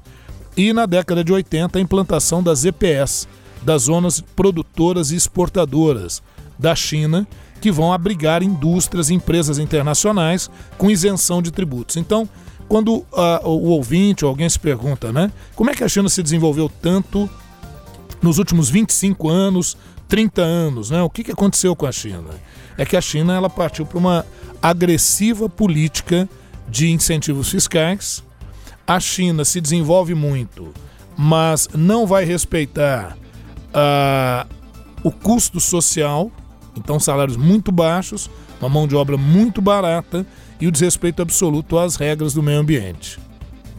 [0.54, 3.26] e na década de 80, a implantação das EPS,
[3.62, 6.22] das zonas produtoras e exportadoras
[6.58, 7.26] da China,
[7.58, 11.96] que vão abrigar indústrias e empresas internacionais com isenção de tributos.
[11.96, 12.28] Então,
[12.68, 13.06] quando uh,
[13.48, 17.26] o ouvinte ou alguém se pergunta, né, como é que a China se desenvolveu tanto
[18.20, 19.78] nos últimos 25 anos,
[20.12, 21.00] 30 anos, né?
[21.00, 22.28] O que, que aconteceu com a China?
[22.76, 24.26] É que a China ela partiu para uma
[24.60, 26.28] agressiva política
[26.68, 28.22] de incentivos fiscais.
[28.86, 30.70] A China se desenvolve muito,
[31.16, 33.16] mas não vai respeitar
[33.68, 34.46] uh,
[35.02, 36.30] o custo social,
[36.76, 38.28] então salários muito baixos,
[38.60, 40.26] uma mão de obra muito barata
[40.60, 43.18] e o desrespeito absoluto às regras do meio ambiente.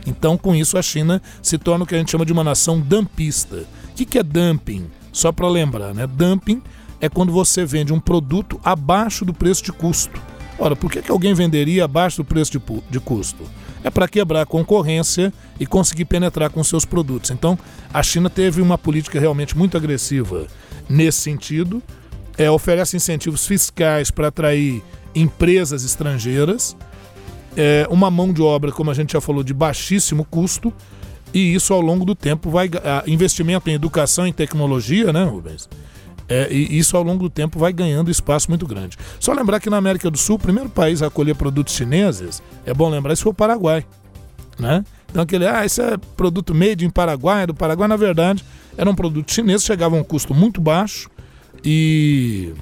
[0.03, 2.79] Então, com isso, a China se torna o que a gente chama de uma nação
[2.79, 3.67] dumpista.
[3.91, 4.89] O que, é dumping?
[5.13, 6.07] Só para lembrar, né?
[6.07, 6.61] Dumping
[6.99, 10.19] é quando você vende um produto abaixo do preço de custo.
[10.57, 13.43] Ora, por que, que alguém venderia abaixo do preço de, de custo?
[13.83, 17.29] É para quebrar a concorrência e conseguir penetrar com seus produtos.
[17.29, 17.59] Então,
[17.93, 20.47] a China teve uma política realmente muito agressiva
[20.89, 21.83] nesse sentido.
[22.37, 24.81] É, oferece incentivos fiscais para atrair
[25.13, 26.75] empresas estrangeiras,
[27.55, 30.73] é, uma mão de obra, como a gente já falou, de baixíssimo custo
[31.33, 32.69] e isso ao longo do tempo vai.
[33.07, 35.67] investimento em educação e tecnologia, né, Rubens?
[36.27, 38.97] É, e isso ao longo do tempo vai ganhando espaço muito grande.
[39.19, 42.73] Só lembrar que na América do Sul, o primeiro país a acolher produtos chineses, é
[42.73, 43.85] bom lembrar, isso foi o Paraguai.
[44.57, 44.85] Né?
[45.09, 48.43] Então aquele, ah, esse é produto made em Paraguai, do Paraguai, na verdade,
[48.77, 51.09] era um produto chinês, chegava a um custo muito baixo
[51.63, 52.53] e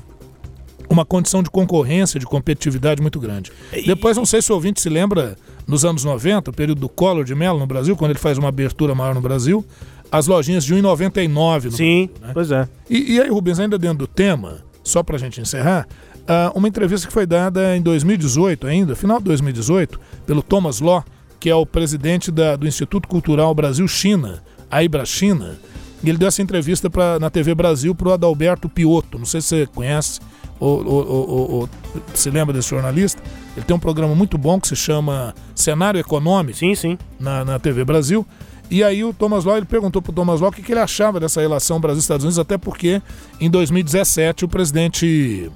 [0.90, 3.52] uma condição de concorrência, de competitividade muito grande.
[3.72, 3.84] E...
[3.84, 7.24] Depois, não sei se o ouvinte se lembra, nos anos 90, o período do Collor
[7.24, 9.66] de Mello no Brasil, quando ele faz uma abertura maior no Brasil,
[10.12, 12.32] as lojinhas de 1,99 Sim, Brasil, né?
[12.34, 12.68] pois é.
[12.90, 15.88] E, e, aí, Rubens, ainda dentro do tema, só para a gente encerrar,
[16.22, 21.04] uh, uma entrevista que foi dada em 2018 ainda, final de 2018, pelo Thomas Law,
[21.40, 25.58] que é o presidente da, do Instituto Cultural Brasil-China, a Ibra-China,
[26.04, 29.40] e ele deu essa entrevista pra, na TV Brasil para o Adalberto Piotto, não sei
[29.42, 30.20] se você conhece,
[30.62, 31.70] ou, ou, ou,
[32.14, 33.22] se lembra desse jornalista?
[33.58, 36.58] Ele tem um programa muito bom que se chama Cenário Econômico.
[36.58, 36.98] Sim, sim.
[37.20, 38.26] Na, na TV Brasil.
[38.70, 40.80] E aí o Thomas Law, ele perguntou para o Thomas Law o que, que ele
[40.80, 43.02] achava dessa relação Brasil-Estados Unidos, até porque
[43.40, 45.52] em 2017 o presidente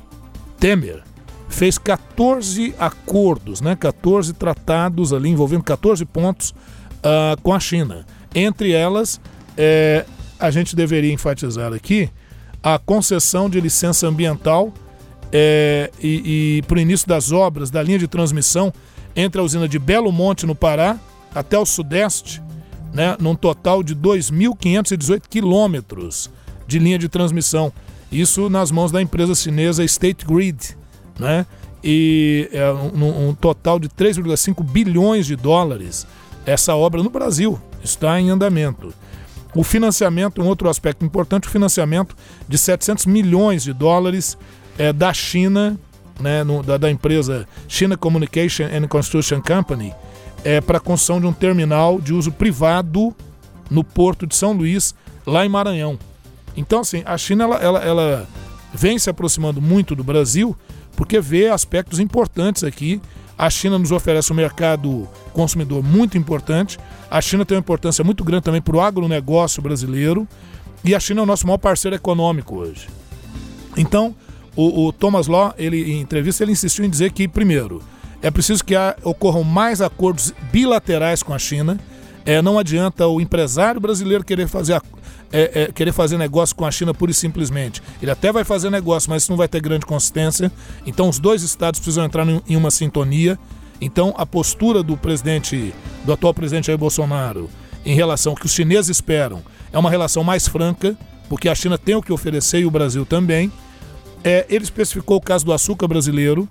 [0.59, 1.01] Temer
[1.47, 8.05] fez 14 acordos, né, 14 tratados ali envolvendo 14 pontos uh, com a China.
[8.33, 9.21] Entre elas,
[9.55, 10.05] é,
[10.37, 12.09] a gente deveria enfatizar aqui
[12.61, 14.73] a concessão de licença ambiental
[15.31, 18.71] é, e, e para o início das obras da linha de transmissão
[19.15, 20.99] entre a usina de Belo Monte, no Pará,
[21.33, 22.41] até o Sudeste,
[22.93, 26.29] né, num total de 2.518 quilômetros
[26.67, 27.71] de linha de transmissão.
[28.11, 30.77] Isso nas mãos da empresa chinesa State Grid,
[31.19, 31.45] né?
[31.83, 36.07] E é um, um total de 3,5 bilhões de dólares.
[36.45, 38.93] Essa obra no Brasil está em andamento.
[39.55, 42.15] O financiamento, um outro aspecto importante, o financiamento
[42.47, 44.37] de 700 milhões de dólares
[44.77, 45.77] é, da China,
[46.19, 49.93] né, no, da, da, empresa China Communication and Construction Company,
[50.43, 53.15] é, para a construção de um terminal de uso privado
[53.69, 54.93] no porto de São Luís,
[55.25, 55.97] lá em Maranhão.
[56.55, 58.27] Então, assim, a China ela, ela, ela
[58.73, 60.55] vem se aproximando muito do Brasil
[60.95, 63.01] porque vê aspectos importantes aqui.
[63.37, 66.79] A China nos oferece um mercado consumidor muito importante.
[67.11, 70.27] A China tem uma importância muito grande também para o agronegócio brasileiro.
[70.83, 72.87] E a China é o nosso maior parceiro econômico hoje.
[73.75, 74.15] Então,
[74.55, 77.81] o, o Thomas Law, ele, em entrevista, ele insistiu em dizer que, primeiro,
[78.21, 81.79] é preciso que há, ocorram mais acordos bilaterais com a China.
[82.25, 84.81] É, não adianta o empresário brasileiro querer fazer
[85.31, 87.81] é, é, querer fazer negócio com a China pura e simplesmente.
[88.01, 90.51] Ele até vai fazer negócio, mas não vai ter grande consistência.
[90.85, 93.37] Então os dois estados precisam entrar em uma sintonia.
[93.81, 95.73] Então a postura do presidente,
[96.05, 97.49] do atual presidente Jair Bolsonaro,
[97.85, 101.77] em relação ao que os chineses esperam, é uma relação mais franca, porque a China
[101.77, 103.51] tem o que oferecer e o Brasil também.
[104.27, 106.49] É, ele especificou o caso do açúcar brasileiro,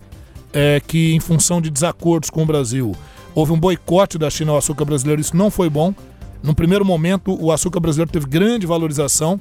[0.52, 2.94] é, que em função de desacordos com o Brasil,
[3.34, 5.20] houve um boicote da China ao açúcar brasileiro.
[5.20, 5.92] Isso não foi bom.
[6.40, 9.40] No primeiro momento, o açúcar brasileiro teve grande valorização.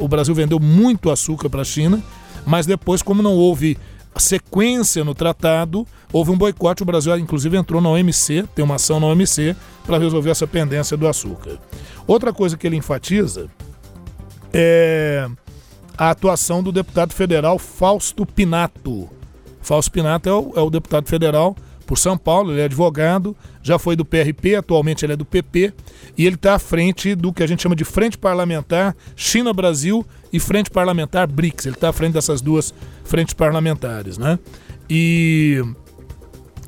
[0.00, 2.02] O Brasil vendeu muito açúcar para a China,
[2.44, 3.78] mas depois, como não houve
[4.16, 6.82] sequência no tratado, houve um boicote.
[6.82, 9.54] O Brasil, inclusive, entrou na OMC, tem uma ação na OMC
[9.86, 11.60] para resolver essa pendência do açúcar.
[12.08, 13.46] Outra coisa que ele enfatiza
[14.52, 15.28] é
[15.98, 19.10] a atuação do deputado federal Fausto Pinato.
[19.60, 23.78] Fausto Pinato é o, é o deputado federal por São Paulo, ele é advogado, já
[23.78, 25.72] foi do PRP, atualmente ele é do PP,
[26.18, 30.38] e ele está à frente do que a gente chama de Frente Parlamentar China-Brasil e
[30.38, 31.66] Frente Parlamentar BRICS.
[31.66, 34.38] Ele está à frente dessas duas frentes parlamentares, né?
[34.88, 35.62] E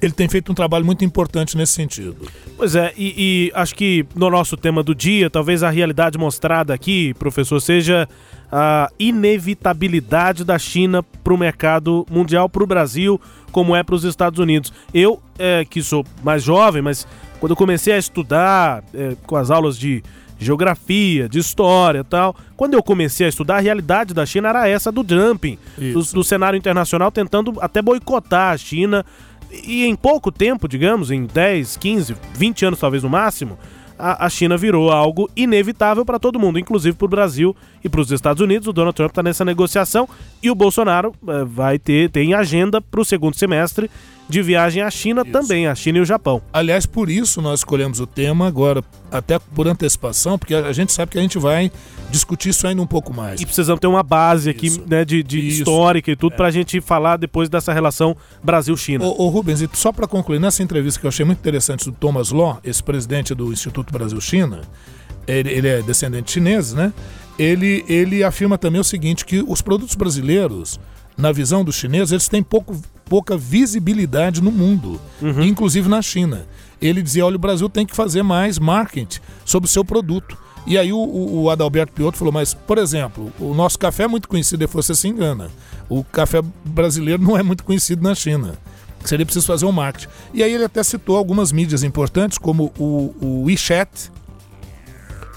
[0.01, 2.17] ele tem feito um trabalho muito importante nesse sentido.
[2.57, 6.73] Pois é, e, e, acho que no nosso tema do dia, talvez a realidade mostrada
[6.73, 8.09] aqui, professor, seja
[8.51, 13.21] a inevitabilidade da China para o mercado mundial, para o Brasil,
[13.53, 14.73] como é para os Estados Unidos.
[14.93, 17.07] Eu, é, que sou mais jovem, mas
[17.39, 20.03] quando eu comecei a estudar é, com as aulas de
[20.39, 24.91] geografia, de história tal, quando eu comecei a estudar, a realidade da China era essa
[24.91, 29.05] do dumping, do, do cenário internacional, tentando até boicotar a China.
[29.53, 33.59] E em pouco tempo, digamos, em 10, 15, 20 anos talvez no máximo,
[33.99, 38.01] a, a China virou algo inevitável para todo mundo, inclusive para o Brasil e para
[38.01, 38.67] os Estados Unidos.
[38.67, 40.09] O Donald Trump está nessa negociação
[40.43, 43.91] e o Bolsonaro é, vai ter tem agenda para o segundo semestre
[44.31, 45.33] de viagem à China isso.
[45.33, 46.41] também, a China e o Japão.
[46.53, 51.13] Aliás, por isso nós escolhemos o tema agora, até por antecipação, porque a gente sabe
[51.13, 51.71] que a gente vai
[52.11, 53.41] discutir isso ainda um pouco mais.
[53.41, 56.37] E precisamos ter uma base aqui né, de, de histórica e tudo é.
[56.37, 59.05] para a gente falar depois dessa relação Brasil-China.
[59.05, 61.93] Ô, ô, Rubens, e só para concluir, nessa entrevista que eu achei muito interessante do
[61.93, 64.61] Thomas Law, esse presidente do Instituto Brasil-China,
[65.27, 66.93] ele, ele é descendente chinês, né?
[67.39, 70.79] Ele, ele afirma também o seguinte, que os produtos brasileiros
[71.17, 72.81] na visão dos chineses, eles têm pouco,
[73.11, 75.43] pouca visibilidade no mundo, uhum.
[75.43, 76.47] inclusive na China.
[76.81, 80.39] Ele dizia: olha, o Brasil tem que fazer mais marketing sobre o seu produto.
[80.67, 84.29] E aí o, o, Adalberto Piotto falou: mas, por exemplo, o nosso café é muito
[84.29, 85.51] conhecido, e você se engana.
[85.89, 88.55] O café brasileiro não é muito conhecido na China.
[89.05, 90.09] Seria preciso fazer um marketing.
[90.33, 94.13] E aí ele até citou algumas mídias importantes, como o, o WeChat,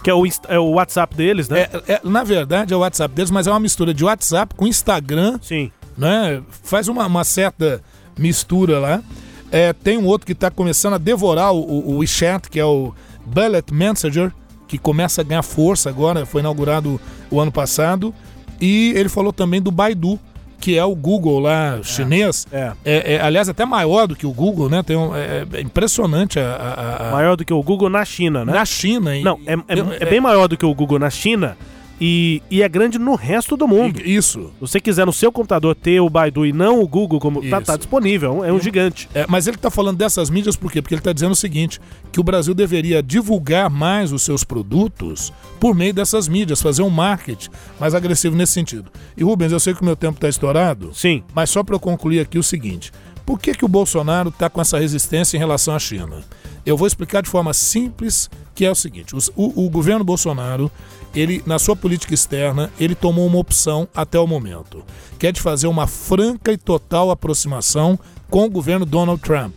[0.03, 1.61] que é o, é o WhatsApp deles, né?
[1.87, 4.67] É, é, na verdade é o WhatsApp deles, mas é uma mistura de WhatsApp com
[4.67, 5.39] Instagram.
[5.41, 5.71] Sim.
[5.97, 6.41] Né?
[6.63, 7.81] Faz uma, uma certa
[8.17, 9.01] mistura lá.
[9.51, 12.65] É, tem um outro que está começando a devorar o, o, o WeChat, que é
[12.65, 12.93] o
[13.25, 14.31] Bullet Messenger,
[14.67, 18.13] que começa a ganhar força agora, foi inaugurado o ano passado.
[18.59, 20.19] E ele falou também do Baidu,
[20.63, 22.47] que é o Google lá é, chinês.
[22.49, 22.71] É.
[22.85, 24.81] É, é aliás, até maior do que o Google, né?
[24.81, 28.45] Tem um, é, é impressionante a, a, a, Maior do que o Google na China,
[28.45, 28.53] né?
[28.53, 29.11] Na China.
[29.21, 29.55] Não, é,
[29.99, 31.57] é, bem maior do que o Google na China.
[32.05, 34.01] E, e, é grande no resto do mundo.
[34.01, 34.51] Isso.
[34.55, 37.61] Se você quiser no seu computador ter o Baidu e não o Google, como tá,
[37.61, 39.07] tá, disponível, é um gigante.
[39.15, 40.81] É, mas ele está falando dessas mídias por quê?
[40.81, 41.79] Porque ele está dizendo o seguinte:
[42.11, 46.89] que o Brasil deveria divulgar mais os seus produtos por meio dessas mídias, fazer um
[46.89, 47.49] marketing
[47.79, 48.91] mais agressivo nesse sentido.
[49.15, 50.91] E Rubens, eu sei que o meu tempo está estourado.
[50.93, 51.23] Sim.
[51.33, 52.91] Mas só para eu concluir aqui o seguinte:
[53.25, 56.23] Por que, que o Bolsonaro está com essa resistência em relação à China?
[56.65, 60.71] Eu vou explicar de forma simples, que é o seguinte: o, o governo Bolsonaro,
[61.13, 64.83] ele na sua política externa, ele tomou uma opção até o momento,
[65.17, 67.97] que é de fazer uma franca e total aproximação
[68.29, 69.53] com o governo Donald Trump.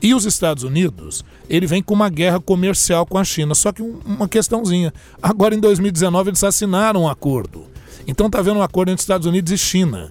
[0.00, 3.82] E os Estados Unidos, ele vem com uma guerra comercial com a China, só que
[3.82, 4.94] uma questãozinha.
[5.20, 7.66] Agora em 2019 eles assinaram um acordo.
[8.06, 10.08] Então está havendo um acordo entre Estados Unidos e China.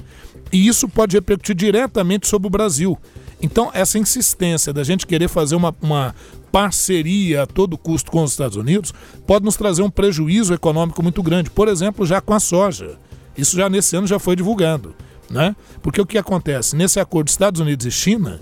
[0.51, 2.97] E isso pode repercutir diretamente sobre o Brasil.
[3.41, 6.15] Então, essa insistência da gente querer fazer uma, uma
[6.51, 8.93] parceria a todo custo com os Estados Unidos
[9.25, 11.49] pode nos trazer um prejuízo econômico muito grande.
[11.49, 12.97] Por exemplo, já com a soja.
[13.37, 14.95] Isso já nesse ano já foi divulgado.
[15.29, 15.55] Né?
[15.81, 16.75] Porque o que acontece?
[16.75, 18.39] Nesse acordo Estados Unidos e China,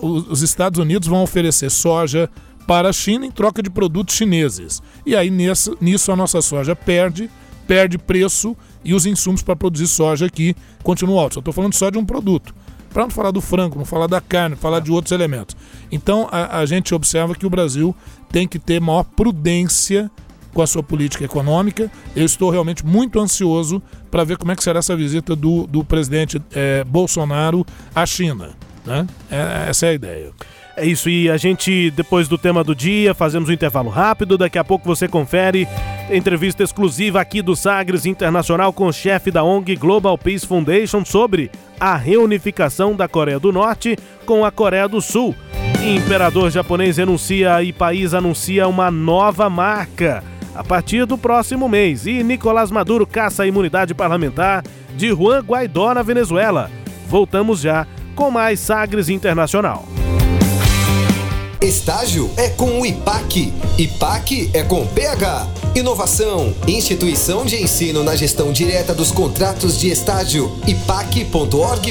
[0.00, 2.28] os Estados Unidos vão oferecer soja
[2.66, 4.82] para a China em troca de produtos chineses.
[5.06, 7.30] E aí nisso a nossa soja perde,
[7.68, 11.36] perde preço e os insumos para produzir soja aqui continuam altos.
[11.36, 12.54] Eu estou falando só de um produto.
[12.90, 15.54] Para não falar do frango, não falar da carne, falar de outros elementos.
[15.92, 17.94] Então a, a gente observa que o Brasil
[18.32, 20.10] tem que ter maior prudência
[20.54, 21.92] com a sua política econômica.
[22.16, 25.84] Eu estou realmente muito ansioso para ver como é que será essa visita do, do
[25.84, 28.50] presidente é, Bolsonaro à China.
[28.88, 29.06] Né?
[29.30, 30.30] É, essa é a ideia.
[30.76, 34.38] É isso, e a gente, depois do tema do dia, fazemos um intervalo rápido.
[34.38, 35.66] Daqui a pouco você confere
[36.08, 41.50] entrevista exclusiva aqui do Sagres Internacional com o chefe da ONG Global Peace Foundation sobre
[41.80, 45.34] a reunificação da Coreia do Norte com a Coreia do Sul.
[45.84, 50.22] Imperador japonês renuncia e país anuncia uma nova marca
[50.54, 52.06] a partir do próximo mês.
[52.06, 54.62] E Nicolás Maduro caça a imunidade parlamentar
[54.96, 56.70] de Juan Guaidó na Venezuela.
[57.08, 57.84] Voltamos já
[58.18, 60.07] com mais Sagres Internacional.
[61.60, 63.52] Estágio é com o IPAC.
[63.76, 65.48] IPAC é com PH.
[65.74, 70.56] Inovação, instituição de ensino na gestão direta dos contratos de estágio.
[70.68, 71.82] ipac.org.br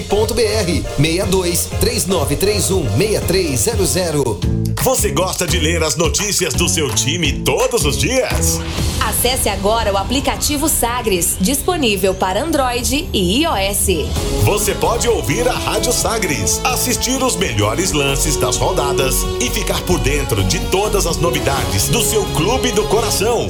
[0.98, 4.58] 62 3931 6300.
[4.84, 8.62] Você gosta de ler as notícias do seu time todos os dias?
[9.02, 14.08] Acesse agora o aplicativo Sagres, disponível para Android e iOS.
[14.44, 19.98] Você pode ouvir a Rádio Sagres, assistir os melhores lances das rodadas e ficar por
[20.00, 23.48] dentro de todas as novidades do seu clube do coração.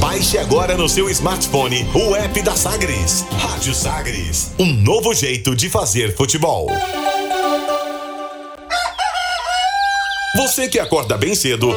[0.00, 3.26] Baixe agora no seu smartphone o app da Sagres.
[3.38, 6.66] Rádio Sagres, um novo jeito de fazer futebol.
[10.34, 11.76] Você que acorda bem cedo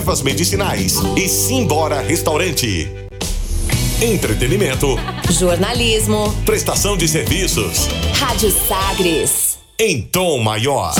[0.01, 2.89] ervas medicinais e Simbora Restaurante.
[4.01, 4.97] Entretenimento.
[5.29, 6.33] Jornalismo.
[6.43, 7.87] Prestação de serviços.
[8.15, 9.59] Rádio Sagres.
[9.77, 10.95] Em tom maior.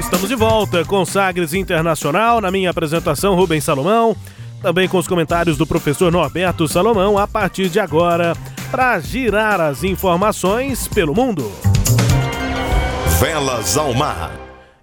[0.00, 2.40] Estamos de volta com Sagres Internacional.
[2.40, 4.16] Na minha apresentação, Rubens Salomão.
[4.62, 8.36] Também com os comentários do professor Norberto Salomão a partir de agora,
[8.70, 11.50] para girar as informações pelo mundo.
[13.18, 14.30] Velas ao mar.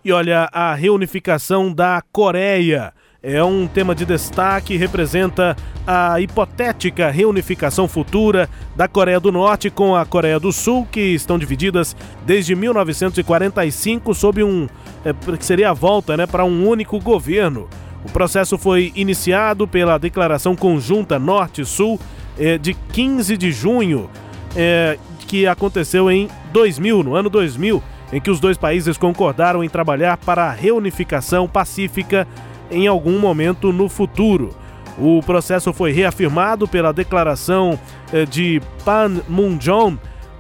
[0.03, 5.55] E olha, a reunificação da Coreia é um tema de destaque e representa
[5.85, 11.37] a hipotética reunificação futura da Coreia do Norte com a Coreia do Sul, que estão
[11.37, 14.67] divididas desde 1945 sob um
[15.03, 17.67] é, que seria a volta, né, para um único governo.
[18.05, 21.99] O processo foi iniciado pela Declaração Conjunta Norte-Sul
[22.37, 24.09] eh, de 15 de junho,
[24.55, 27.81] eh, que aconteceu em 2000, no ano 2000,
[28.13, 32.27] em que os dois países concordaram em trabalhar para a reunificação pacífica
[32.71, 34.55] em algum momento no futuro.
[34.97, 37.77] O processo foi reafirmado pela Declaração
[38.13, 39.97] eh, de Panmunjom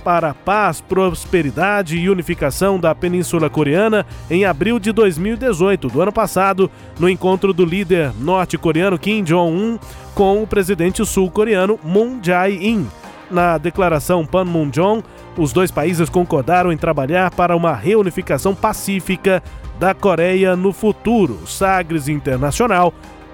[0.07, 6.13] para a paz, prosperidade e unificação da Península Coreana em abril de 2018, do ano
[6.13, 9.77] passado, no encontro do líder norte-coreano Kim Jong-un
[10.15, 12.87] com o presidente sul-coreano Moon Jae-in.
[13.29, 15.03] Na declaração Panmunjom,
[15.37, 19.43] os dois países concordaram em trabalhar para uma reunificação pacífica
[19.77, 21.45] da Coreia no futuro.
[21.45, 22.93] Sagres Internacional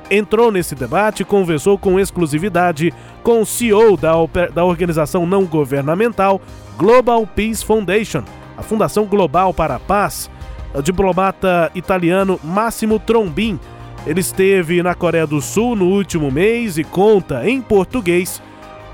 [0.10, 2.94] entrou nesse debate e conversou com exclusividade
[3.24, 4.14] com o CEO da,
[4.54, 6.42] da organização não governamental
[6.78, 8.24] Global Peace Foundation,
[8.58, 10.30] a Fundação Global para a Paz,
[10.74, 13.60] o diplomata italiano Massimo Trombin,
[14.06, 18.42] Ele esteve na Coreia do Sul no último mês e conta em português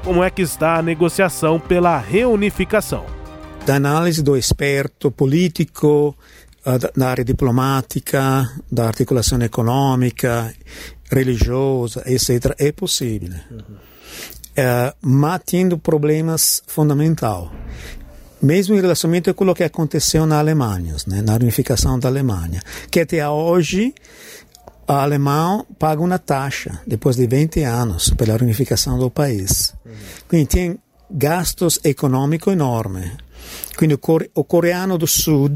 [0.03, 3.05] como é que está a negociação pela reunificação.
[3.66, 6.16] Da análise do experto político,
[6.66, 10.53] eh, da área diplomática, da articulação econômica,
[11.10, 13.34] religiosa, etc., é possível.
[13.51, 13.76] Uhum.
[14.60, 17.49] Uh, mas tendo problemas fundamentais.
[18.41, 23.01] Mesmo em relacionamento a aquilo que aconteceu na Alemanha, né, na unificação da Alemanha, que
[23.01, 23.93] até hoje
[24.88, 29.74] a Alemanha paga uma taxa, depois de 20 anos, pela unificação do país.
[29.86, 29.91] Uhum.
[30.30, 30.80] Quindi tem
[31.12, 33.12] gastos econômicos enormes.
[33.78, 35.49] Quindi o, core, o coreano do sul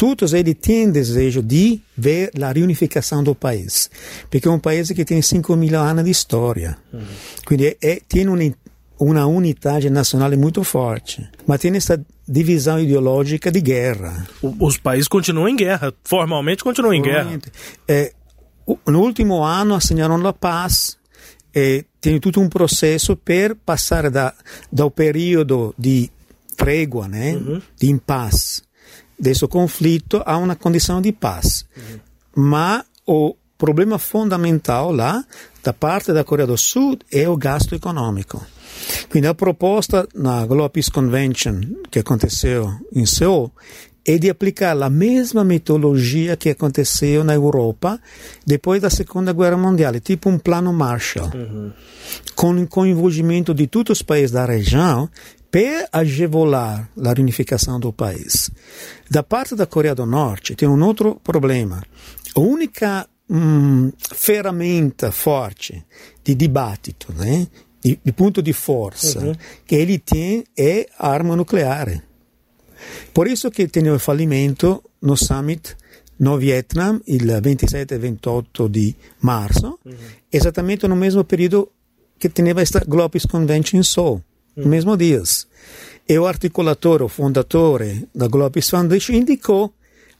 [0.00, 3.90] todos eles têm desejo de ver a reunificação do país,
[4.30, 6.78] porque é um país que tem 5 mil anos de história.
[6.90, 7.02] Uhum.
[7.46, 8.38] Quindi é, é, tem uma,
[8.98, 14.26] uma unidade nacional muito forte, mas tem essa divisão ideológica de guerra.
[14.40, 17.38] Os países continuam em guerra, formalmente continuam em guerra.
[17.86, 18.14] É,
[18.86, 20.96] no último ano assinaram a paz,
[21.54, 24.32] e tem todo um processo para passar da,
[24.72, 26.10] do período de
[26.56, 27.60] trégua, né, uhum.
[27.78, 28.62] de impasse,
[29.20, 31.66] desse conflito a uma condição de paz.
[31.76, 32.00] Uhum.
[32.48, 35.22] Mas o problema fundamental lá,
[35.62, 38.44] da parte da Coreia do Sul, é o gasto econômico.
[39.10, 41.60] Quindi a proposta na Global Peace Convention,
[41.90, 43.52] que aconteceu em Seul,
[44.06, 48.00] é de aplicar a mesma metodologia que aconteceu na Europa
[48.46, 51.72] depois da Segunda Guerra Mundial, tipo um plano Marshall, uhum.
[52.34, 55.08] com, com o envolvimento de todos os países da região
[55.50, 58.50] per agevolar a unificação do país.
[59.10, 61.82] Da parte da Coreia do Norte tem um outro problema.
[62.34, 65.84] A única hum, ferramenta forte
[66.22, 67.48] de dibattito, né,
[67.82, 69.34] de, de ponto de força uhum.
[69.66, 72.00] que ele tem é a arma nuclear.
[73.12, 75.76] Por isso que tem o fallimento no summit
[76.20, 79.94] no Vietnam il 27 e 28 di marzo, uhum.
[80.30, 81.72] esattamente no mesmo período
[82.18, 84.22] que teneva esta Globis Convention in Seoul
[84.56, 85.46] no mesmo dias.
[86.08, 89.72] E o articulador, o fondatore da Globis Foundation indicou,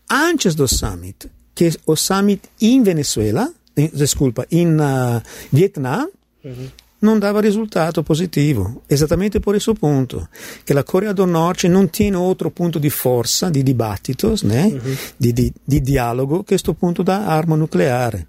[0.09, 3.53] antes do summit, que o summit em Venezuela,
[3.93, 5.23] desculpa, em uh,
[5.53, 6.09] Vietnã,
[6.45, 6.69] uhum.
[7.01, 8.83] Não dava resultado positivo.
[8.89, 10.27] Exatamente por esse ponto,
[10.65, 14.67] que a Coreia do Norte não tem outro ponto de força, de dibattitos, né?
[14.67, 14.97] Uhum.
[15.19, 18.27] de, de, de diálogo, que questo ponto da arma nucleare.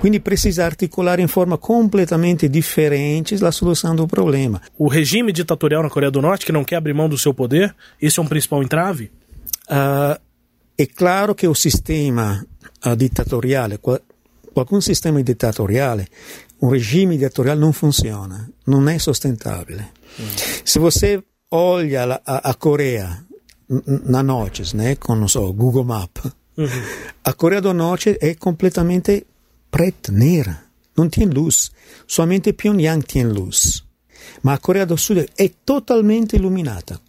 [0.00, 4.62] Quindi precisa articular em forma completamente diferente a solução do problema.
[4.78, 7.74] O regime ditatorial na Coreia do Norte, que não quer abrir mão do seu poder,
[8.00, 9.10] esse é um principal entrave?
[9.68, 10.18] Uh,
[10.78, 12.46] é claro que o sistema
[12.86, 16.06] uh, ditatoriale, qualquer sistema ditatoriale
[16.58, 19.92] um regime dittatoriale non funziona, non è sostentabile.
[20.20, 20.36] Mm.
[20.62, 23.24] Se você olha a, a, Coreia
[23.68, 26.18] na noite, né, com não so, Google Map,
[26.56, 26.68] uhum.
[27.24, 29.26] a Coreia do Norte é completamente
[29.70, 30.62] preta, negra,
[30.96, 31.70] não tem luz.
[32.06, 33.84] Somente Pyongyang tem luz.
[34.42, 37.00] Mas a Coreia do Sul é totalmente iluminada,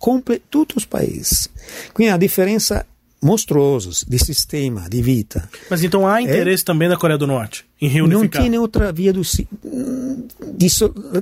[0.49, 1.49] todos os países.
[1.93, 2.85] Quindi a diferença
[3.21, 5.49] monstruosos de sistema de vida.
[5.69, 8.41] Mas então há interesse é, também da Coreia do Norte em reunificar?
[8.41, 10.67] Não tem outra via do, de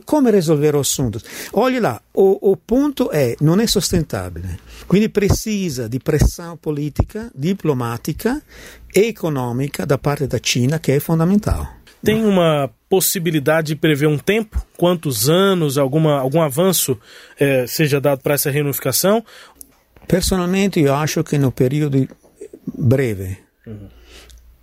[0.06, 1.24] como resolver os assuntos.
[1.54, 4.44] Olha lá, o, o ponto é não é sustentável.
[4.90, 8.42] Quindi precisa de pressão política, diplomática
[8.96, 11.68] e econômica da parte da China que é fundamental.
[12.04, 16.98] Tem uma possibilidade de prever um tempo, quantos anos, alguma, algum avanço
[17.40, 19.26] é, seja dado para essa reunificação?
[20.08, 22.06] Personalmente io acho che no periodo
[22.64, 23.38] breve,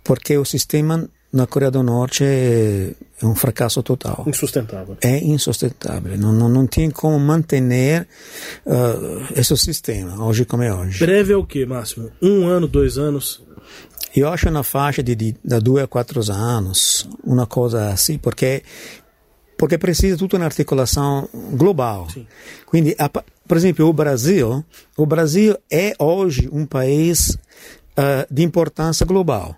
[0.01, 4.23] porque o sistema na Coreia do Norte é, é um fracasso total.
[4.27, 4.97] Insustentável.
[5.01, 6.15] É insustentável.
[6.17, 8.07] Não, não, não tem como manter
[8.65, 10.99] uh, esse sistema, hoje como é hoje.
[10.99, 12.11] Breve é o que, Máximo?
[12.21, 13.41] Um ano, dois anos?
[14.15, 18.61] Eu acho na faixa de, de, de dois a quatro anos, uma coisa assim, porque
[19.57, 22.09] porque precisa tudo uma articulação global.
[22.09, 22.27] Sim.
[22.69, 23.09] Quindi, a,
[23.47, 24.63] por exemplo, o Brasil,
[24.97, 27.37] o Brasil é hoje um país
[27.97, 29.55] uh, de importância global,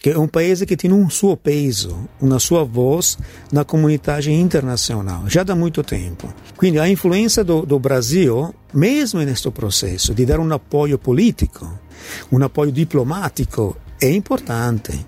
[0.00, 3.16] que é um país que tem um seu peso, uma sua voz
[3.52, 6.32] na comunidade internacional, já há muito tempo.
[6.58, 11.66] Quindi a influência do, do Brasil, mesmo neste processo de dar um apoio político,
[12.30, 15.06] um apoio diplomático, é importante.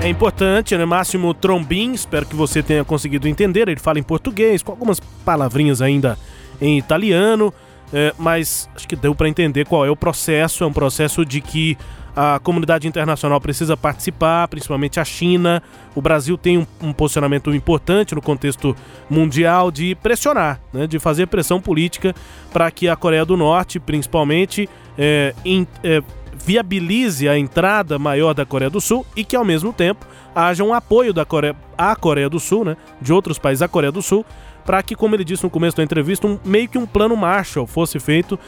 [0.00, 0.84] É importante, né?
[0.84, 3.68] Máximo Trombin, espero que você tenha conseguido entender.
[3.68, 6.18] Ele fala em português, com algumas palavrinhas ainda
[6.60, 7.52] em italiano,
[7.92, 10.64] é, mas acho que deu para entender qual é o processo.
[10.64, 11.76] É um processo de que
[12.16, 15.62] a comunidade internacional precisa participar, principalmente a China.
[15.94, 18.76] O Brasil tem um, um posicionamento importante no contexto
[19.10, 22.14] mundial de pressionar, né, de fazer pressão política
[22.52, 26.02] para que a Coreia do Norte, principalmente, é, in, é,
[26.44, 30.72] viabilize a entrada maior da Coreia do Sul e que, ao mesmo tempo, haja um
[30.72, 34.24] apoio da Coreia, à Coreia do Sul, né, de outros países à Coreia do Sul,
[34.64, 37.66] para que, como ele disse no começo da entrevista, um, meio que um plano Marshall
[37.66, 38.38] fosse feito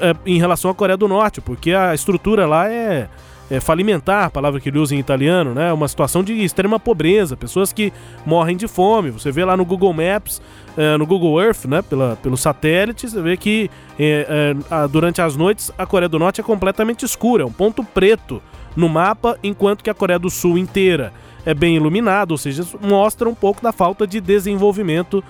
[0.00, 3.08] é, em relação à Coreia do Norte, porque a estrutura lá é,
[3.50, 5.72] é falimentar, palavra que ele usa em italiano, né?
[5.72, 7.92] Uma situação de extrema pobreza, pessoas que
[8.24, 9.10] morrem de fome.
[9.10, 10.40] Você vê lá no Google Maps,
[10.76, 11.82] é, no Google Earth, né?
[11.82, 16.40] Pela, pelo satélite, você vê que é, é, durante as noites a Coreia do Norte
[16.40, 18.42] é completamente escura, é um ponto preto
[18.74, 21.12] no mapa, enquanto que a Coreia do Sul inteira
[21.46, 25.22] é bem iluminado, ou seja, mostra um pouco da falta de desenvolvimento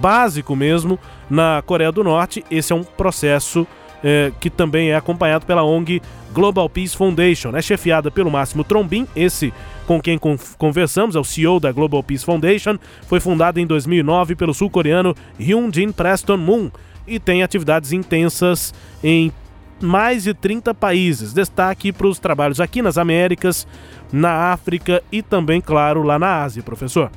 [0.00, 0.98] básico mesmo
[1.28, 2.44] na Coreia do Norte.
[2.48, 3.66] Esse é um processo
[4.02, 6.00] é, que também é acompanhado pela ONG
[6.32, 7.56] Global Peace Foundation.
[7.56, 9.52] É chefiada pelo Máximo Trombin, esse
[9.86, 10.18] com quem
[10.56, 12.78] conversamos, é o CEO da Global Peace Foundation.
[13.08, 16.70] Foi fundada em 2009 pelo sul-coreano Hyun Jin Preston Moon
[17.06, 18.72] e tem atividades intensas
[19.02, 19.32] em
[19.80, 21.32] mais de 30 países.
[21.32, 23.66] Destaque para os trabalhos aqui nas Américas,
[24.12, 27.10] na África e também, claro, lá na Ásia, professor.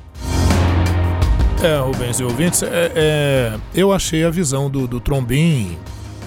[1.62, 5.76] É, Rubens e ouvintes, é, é, eu achei a visão do, do Trombin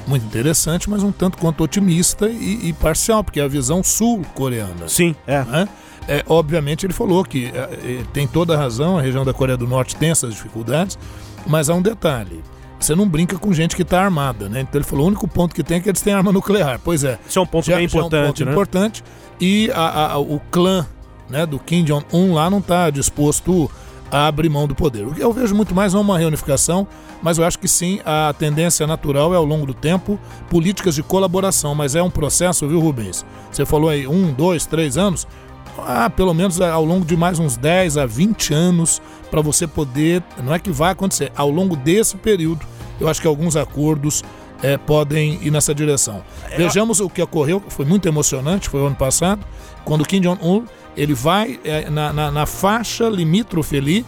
[0.06, 4.88] muito interessante, mas um tanto quanto otimista e, e parcial, porque é a visão sul-coreana.
[4.88, 5.44] Sim, é.
[5.44, 5.70] Né?
[6.08, 6.24] é.
[6.28, 9.66] Obviamente ele falou que é, é, tem toda a razão, a região da Coreia do
[9.66, 11.00] Norte tem essas dificuldades,
[11.48, 12.44] mas há um detalhe
[12.86, 14.62] você não brinca com gente que está armada, né?
[14.62, 16.80] Então ele falou: o único ponto que tem é que eles têm arma nuclear.
[16.84, 17.20] Pois é.
[17.28, 18.52] Isso é um ponto já, bem importante, é um ponto né?
[18.52, 19.04] importante.
[19.40, 20.86] E a, a, o clã
[21.30, 23.70] né, do Kim Jong-un lá não está disposto
[24.12, 25.08] a abrir mão do poder.
[25.08, 26.86] O que eu vejo muito mais é uma reunificação,
[27.22, 30.20] mas eu acho que sim, a tendência natural é ao longo do tempo
[30.50, 33.26] políticas de colaboração, mas é um processo, viu, Rubens?
[33.50, 35.26] Você falou aí um, dois, três anos.
[35.78, 40.22] Ah, pelo menos ao longo de mais uns 10 a 20 anos para você poder,
[40.44, 42.66] não é que vai acontecer, ao longo desse período,
[43.00, 44.24] eu acho que alguns acordos
[44.62, 46.22] é, podem ir nessa direção.
[46.50, 49.44] É, Vejamos o que ocorreu, foi muito emocionante, foi o ano passado,
[49.84, 54.06] quando Kim Jong-un ele vai é, na, na, na, faixa limítrofe ali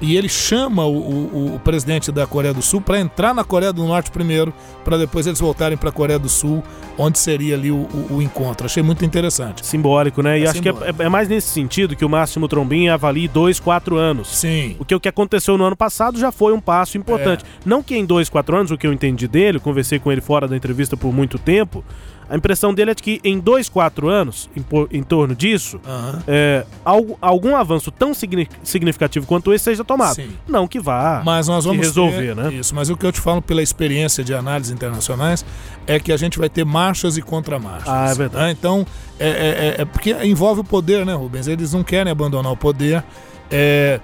[0.00, 3.72] e ele chama o, o, o presidente da Coreia do Sul para entrar na Coreia
[3.72, 4.52] do Norte primeiro,
[4.84, 6.62] para depois eles voltarem para a Coreia do Sul,
[6.98, 8.66] onde seria ali o, o, encontro.
[8.66, 9.64] Achei muito interessante.
[9.64, 10.38] Simbólico, né?
[10.38, 13.58] É e acho que é, é, mais nesse sentido que o Máximo Trombin avalie dois,
[13.58, 14.28] quatro anos.
[14.28, 14.76] Sim.
[14.78, 17.44] O que o que aconteceu no ano passado já foi um passo importante.
[17.44, 17.48] É.
[17.64, 20.46] Não que em dois, quatro anos, o que eu entendi dele, conversei com ele fora
[20.46, 21.84] da entrevista por muito tempo,
[22.28, 24.64] a impressão dele é de que em dois, quatro anos, em,
[24.98, 26.20] em torno disso, uhum.
[26.26, 30.16] é, algum, algum avanço tão significativo quanto esse seja tomado.
[30.16, 30.30] Sim.
[30.46, 32.52] Não que vá mas nós vamos resolver, né?
[32.52, 35.44] Isso, mas o que eu te falo pela experiência de análises internacionais
[35.86, 37.88] é que a gente vai ter marchas e contramarchas.
[37.88, 38.44] Ah, é verdade.
[38.44, 38.50] Né?
[38.50, 38.86] Então,
[39.18, 41.46] é, é, é, é, porque envolve o poder, né, Rubens?
[41.46, 43.04] Eles não querem abandonar o poder.
[43.50, 44.00] É,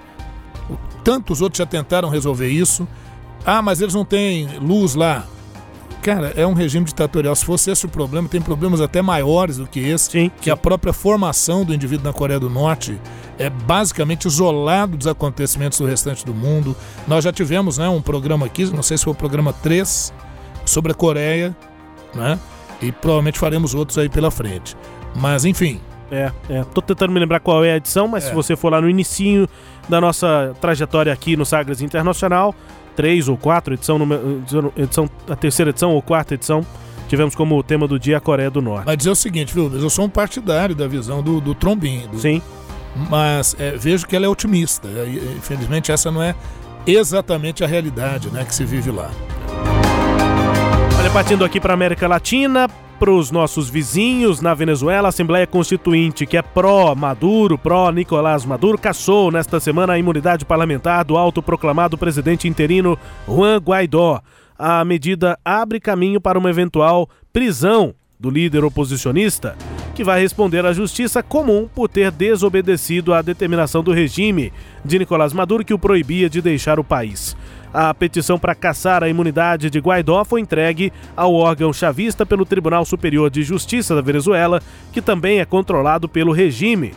[1.03, 2.87] tantos outros já tentaram resolver isso.
[3.45, 5.25] Ah, mas eles não têm luz lá.
[6.03, 7.33] Cara, é um regime ditatorial.
[7.33, 10.11] Se fosse esse o problema, tem problemas até maiores do que esse.
[10.11, 12.99] Sim, que a própria formação do indivíduo na Coreia do Norte
[13.39, 16.75] é basicamente isolado dos acontecimentos do restante do mundo.
[17.07, 20.13] Nós já tivemos né, um programa aqui, não sei se foi o programa 3,
[20.65, 21.55] sobre a Coreia,
[22.13, 22.37] né?
[22.81, 24.75] E provavelmente faremos outros aí pela frente.
[25.15, 25.79] Mas enfim.
[26.11, 26.63] É, é.
[26.73, 28.27] Tô tentando me lembrar qual é a edição, mas é.
[28.27, 29.47] se você for lá no inicinho
[29.87, 32.53] da nossa trajetória aqui no Sagres Internacional,
[32.95, 33.99] três ou quatro, edição,
[34.77, 36.65] edição, a terceira edição ou quarta edição,
[37.07, 38.85] tivemos como tema do dia a Coreia do Norte.
[38.85, 42.07] Mas dizer o seguinte, viu, eu sou um partidário da visão do, do Trombin.
[42.07, 42.41] Do, Sim.
[43.09, 44.87] Mas é, vejo que ela é otimista.
[45.37, 46.35] Infelizmente, essa não é
[46.85, 49.09] exatamente a realidade né, que se vive lá.
[50.99, 52.69] Olha, partindo aqui para América Latina,
[53.03, 59.29] para os nossos vizinhos na Venezuela, a Assembleia Constituinte, que é pró-Maduro, pró-Nicolás Maduro, caçou
[59.29, 62.97] nesta semana a imunidade parlamentar do autoproclamado presidente interino
[63.27, 64.21] Juan Guaidó.
[64.57, 69.57] A medida abre caminho para uma eventual prisão do líder oposicionista,
[69.93, 74.53] que vai responder à justiça comum por ter desobedecido à determinação do regime
[74.85, 77.35] de Nicolás Maduro que o proibia de deixar o país.
[77.73, 82.85] A petição para caçar a imunidade de Guaidó foi entregue ao órgão chavista pelo Tribunal
[82.85, 84.61] Superior de Justiça da Venezuela,
[84.91, 86.93] que também é controlado pelo regime.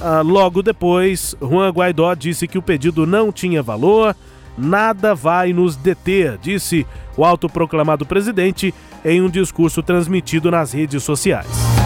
[0.00, 4.16] Ah, logo depois, Juan Guaidó disse que o pedido não tinha valor,
[4.58, 6.84] nada vai nos deter, disse
[7.16, 8.74] o autoproclamado presidente
[9.04, 11.85] em um discurso transmitido nas redes sociais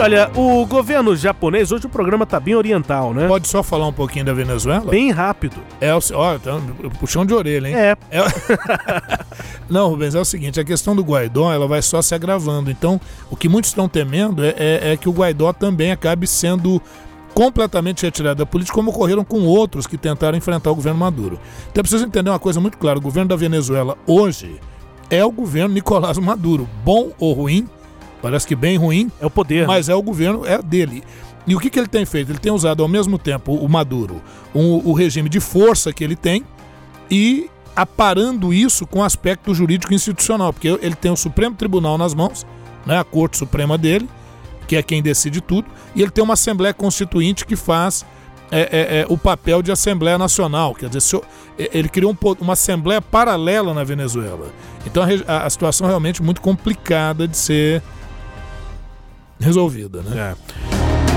[0.00, 3.28] olha, o governo japonês, hoje o programa tá bem oriental, né?
[3.28, 4.90] Pode só falar um pouquinho da Venezuela?
[4.90, 5.56] Bem rápido.
[5.80, 6.60] É, ó, então,
[6.98, 7.74] puxão de orelha, hein?
[7.74, 7.96] É.
[8.10, 8.20] é...
[9.68, 12.70] Não, Rubens, é o seguinte, a questão do Guaidó, ela vai só se agravando.
[12.70, 16.82] Então, o que muitos estão temendo é, é, é que o Guaidó também acabe sendo
[17.34, 21.38] completamente retirado da política, como ocorreram com outros que tentaram enfrentar o governo Maduro.
[21.70, 24.60] Então, é preciso entender uma coisa muito clara: o governo da Venezuela hoje
[25.10, 26.68] é o governo Nicolás Maduro.
[26.84, 27.68] Bom ou ruim,
[28.22, 29.10] Parece que bem ruim.
[29.20, 29.66] É o poder.
[29.66, 31.02] Mas é o governo, é dele.
[31.46, 32.30] E o que, que ele tem feito?
[32.30, 36.16] Ele tem usado ao mesmo tempo o Maduro, o, o regime de força que ele
[36.16, 36.44] tem
[37.10, 42.14] e aparando isso com o aspecto jurídico institucional, porque ele tem o Supremo Tribunal nas
[42.14, 42.46] mãos,
[42.84, 44.08] né, a Corte Suprema dele,
[44.68, 48.04] que é quem decide tudo, e ele tem uma Assembleia Constituinte que faz
[48.50, 50.74] é, é, é, o papel de Assembleia Nacional.
[50.74, 51.22] Quer dizer, o,
[51.58, 54.52] ele criou um, uma Assembleia paralela na Venezuela.
[54.84, 57.82] Então a, a, situação é realmente muito complicada de ser
[59.40, 60.02] resolvida.
[60.02, 60.34] Né?
[60.34, 60.60] É.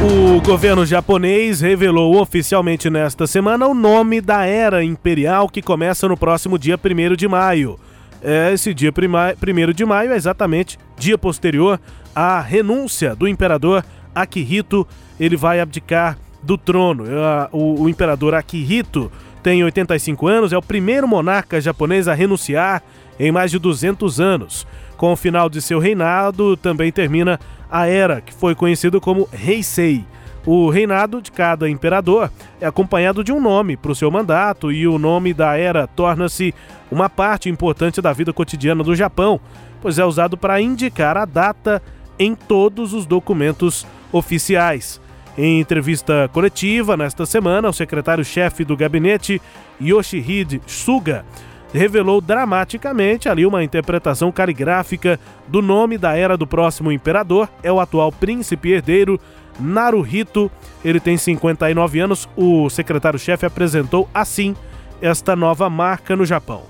[0.04, 6.18] O governo japonês revelou oficialmente nesta semana o nome da era imperial que começa no
[6.18, 7.80] próximo dia 1 de maio.
[8.22, 11.80] É, esse dia 1 de maio é exatamente dia posterior
[12.16, 14.88] à renúncia do imperador Akihito.
[15.20, 17.06] Ele vai abdicar do trono.
[17.06, 19.12] É, o, o imperador Akihito
[19.42, 22.82] tem 85 anos, é o primeiro monarca japonês a renunciar
[23.20, 24.66] em mais de 200 anos.
[25.04, 27.38] Com o final de seu reinado, também termina
[27.70, 30.06] a era que foi conhecido como Heisei.
[30.46, 32.32] O reinado de cada imperador
[32.62, 36.56] é acompanhado de um nome para o seu mandato e o nome da era torna-se
[36.90, 39.42] uma parte importante da vida cotidiana do Japão,
[39.82, 41.84] pois é usado para indicar a data
[42.18, 45.02] em todos os documentos oficiais.
[45.38, 49.42] Em entrevista coletiva nesta semana, o secretário-chefe do gabinete,
[49.82, 51.26] Yoshihide Suga,
[51.74, 57.80] revelou dramaticamente ali uma interpretação caligráfica do nome da era do próximo imperador, é o
[57.80, 59.20] atual príncipe herdeiro
[59.60, 60.52] Naruhito.
[60.84, 62.30] Ele tem 59 anos.
[62.36, 64.56] O secretário-chefe apresentou assim
[65.02, 66.64] esta nova marca no Japão.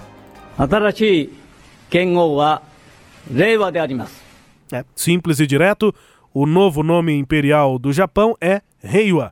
[4.72, 5.94] É, simples e direto,
[6.34, 9.32] o novo nome imperial do Japão é Reiwa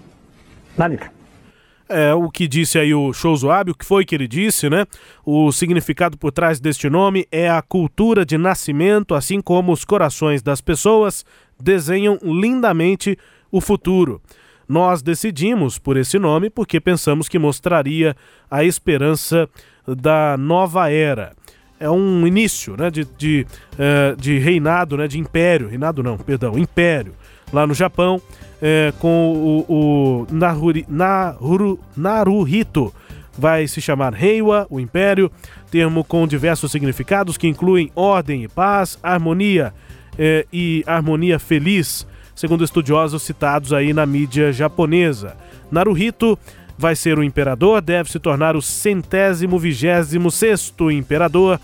[1.93, 4.85] É, o que disse aí o Shouzuabe, o que foi que ele disse, né?
[5.25, 10.41] O significado por trás deste nome é a cultura de nascimento, assim como os corações
[10.41, 11.25] das pessoas
[11.59, 13.17] desenham lindamente
[13.51, 14.21] o futuro.
[14.69, 18.15] Nós decidimos por esse nome porque pensamos que mostraria
[18.49, 19.49] a esperança
[19.85, 21.33] da nova era.
[21.77, 26.57] É um início né, de, de, uh, de reinado, né, de império, reinado não, perdão,
[26.57, 27.13] império,
[27.51, 28.21] lá no Japão
[28.61, 32.93] é, com o, o Nahuri, Nahuru, Naruhito.
[33.37, 35.31] Vai se chamar Reiwa, o Império,
[35.71, 39.73] termo com diversos significados que incluem ordem e paz, harmonia
[40.17, 42.05] é, e harmonia feliz,
[42.35, 45.35] segundo estudiosos citados aí na mídia japonesa.
[45.71, 46.37] Naruhito
[46.77, 51.59] vai ser o imperador, deve se tornar o centésimo vigésimo sexto imperador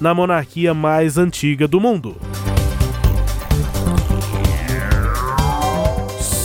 [0.00, 2.16] na monarquia mais antiga do mundo.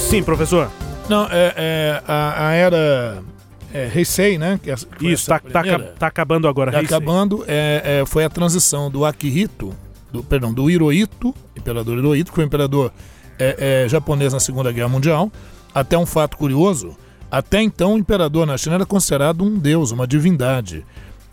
[0.07, 0.71] Sim, professor.
[1.09, 3.21] Não, é, é a, a, era
[3.73, 4.57] é, Heisei, né?
[4.63, 5.61] Que é, Isso, tá, tá,
[5.99, 6.71] tá, acabando agora.
[6.71, 9.75] Tá acabando, é, é, foi a transição do Akihito,
[10.09, 12.89] do, perdão, do Hirohito, imperador Hirohito, que foi imperador
[13.37, 15.29] é, é, japonês na Segunda Guerra Mundial.
[15.75, 16.95] Até um fato curioso,
[17.29, 20.85] até então o imperador na China era considerado um deus, uma divindade.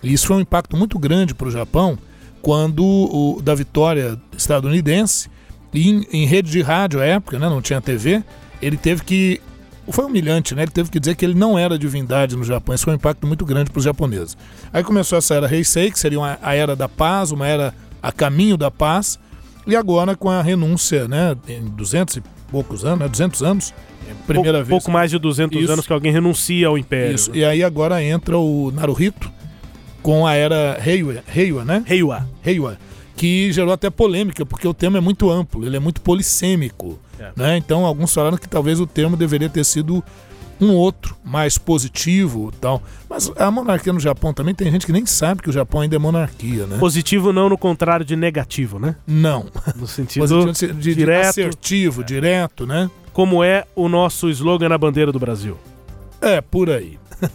[0.02, 1.96] E isso foi um impacto muito grande para o Japão
[2.42, 5.30] quando o, da vitória estadunidense,
[5.72, 8.24] em, em rede de rádio à época, né, não tinha TV,
[8.64, 9.40] ele teve que.
[9.88, 10.62] Foi humilhante, né?
[10.62, 12.74] Ele teve que dizer que ele não era divindade no Japão.
[12.74, 14.34] Isso foi um impacto muito grande para os japoneses.
[14.72, 18.10] Aí começou essa era Heisei, que seria uma, a era da paz, uma era a
[18.10, 19.18] caminho da paz.
[19.66, 21.36] E agora com a renúncia, né?
[21.46, 23.08] Em 200 e poucos anos, né?
[23.08, 23.74] 200 anos.
[24.26, 24.68] Primeira pouco, vez.
[24.68, 25.72] Pouco mais de 200 Isso.
[25.72, 27.14] anos que alguém renuncia ao império.
[27.14, 27.30] Isso.
[27.34, 29.30] E aí agora entra o Naruhito
[30.02, 31.82] com a era Heiwa, Heiwa né?
[31.88, 32.28] Heiwa.
[32.44, 32.78] Heiwa.
[33.16, 36.98] Que gerou até polêmica, porque o tema é muito amplo, ele é muito polissêmico.
[37.18, 37.32] É.
[37.36, 37.56] Né?
[37.56, 40.02] Então, alguns falaram que talvez o termo deveria ter sido
[40.60, 42.82] um outro, mais positivo tal.
[43.08, 45.96] Mas a monarquia no Japão também tem gente que nem sabe que o Japão ainda
[45.96, 46.78] é monarquia, né?
[46.78, 48.96] Positivo não no contrário de negativo, né?
[49.06, 49.46] Não.
[49.76, 52.04] No sentido de, de, direto, assertivo, é.
[52.04, 52.90] direto, né?
[53.12, 55.58] Como é o nosso slogan na bandeira do Brasil.
[56.20, 56.98] É, por aí.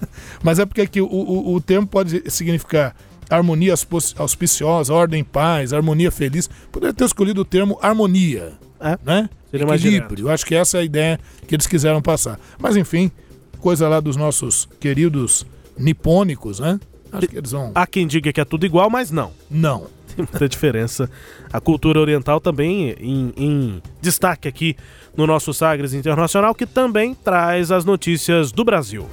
[0.44, 2.96] Mas é porque aqui o, o, o termo pode significar
[3.30, 3.74] harmonia
[4.18, 6.50] auspiciosa, ordem, paz, harmonia feliz.
[6.72, 8.98] Poderia ter escolhido o termo harmonia, é.
[9.04, 9.30] né?
[9.52, 10.28] Seria equilíbrio.
[10.28, 12.40] Eu acho que essa é a ideia que eles quiseram passar.
[12.60, 13.12] Mas enfim,
[13.60, 15.46] coisa lá dos nossos queridos
[15.78, 16.80] nipônicos, né?
[17.12, 17.72] Acho que eles vão.
[17.74, 19.32] Há quem diga que é tudo igual, mas não.
[19.50, 19.88] Não.
[20.16, 21.10] tem muita diferença.
[21.52, 24.76] A cultura oriental também em, em destaque aqui
[25.16, 29.08] no nosso Sagres Internacional, que também traz as notícias do Brasil.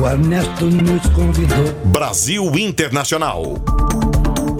[0.00, 1.72] O Ernesto nos convidou.
[1.86, 3.54] Brasil Internacional.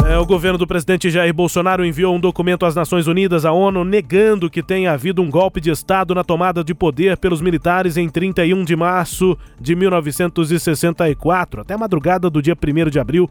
[0.08, 3.84] É, o governo do presidente Jair Bolsonaro enviou um documento às Nações Unidas, à ONU,
[3.84, 8.08] negando que tenha havido um golpe de Estado na tomada de poder pelos militares em
[8.08, 13.28] 31 de março de 1964, até a madrugada do dia 1 de abril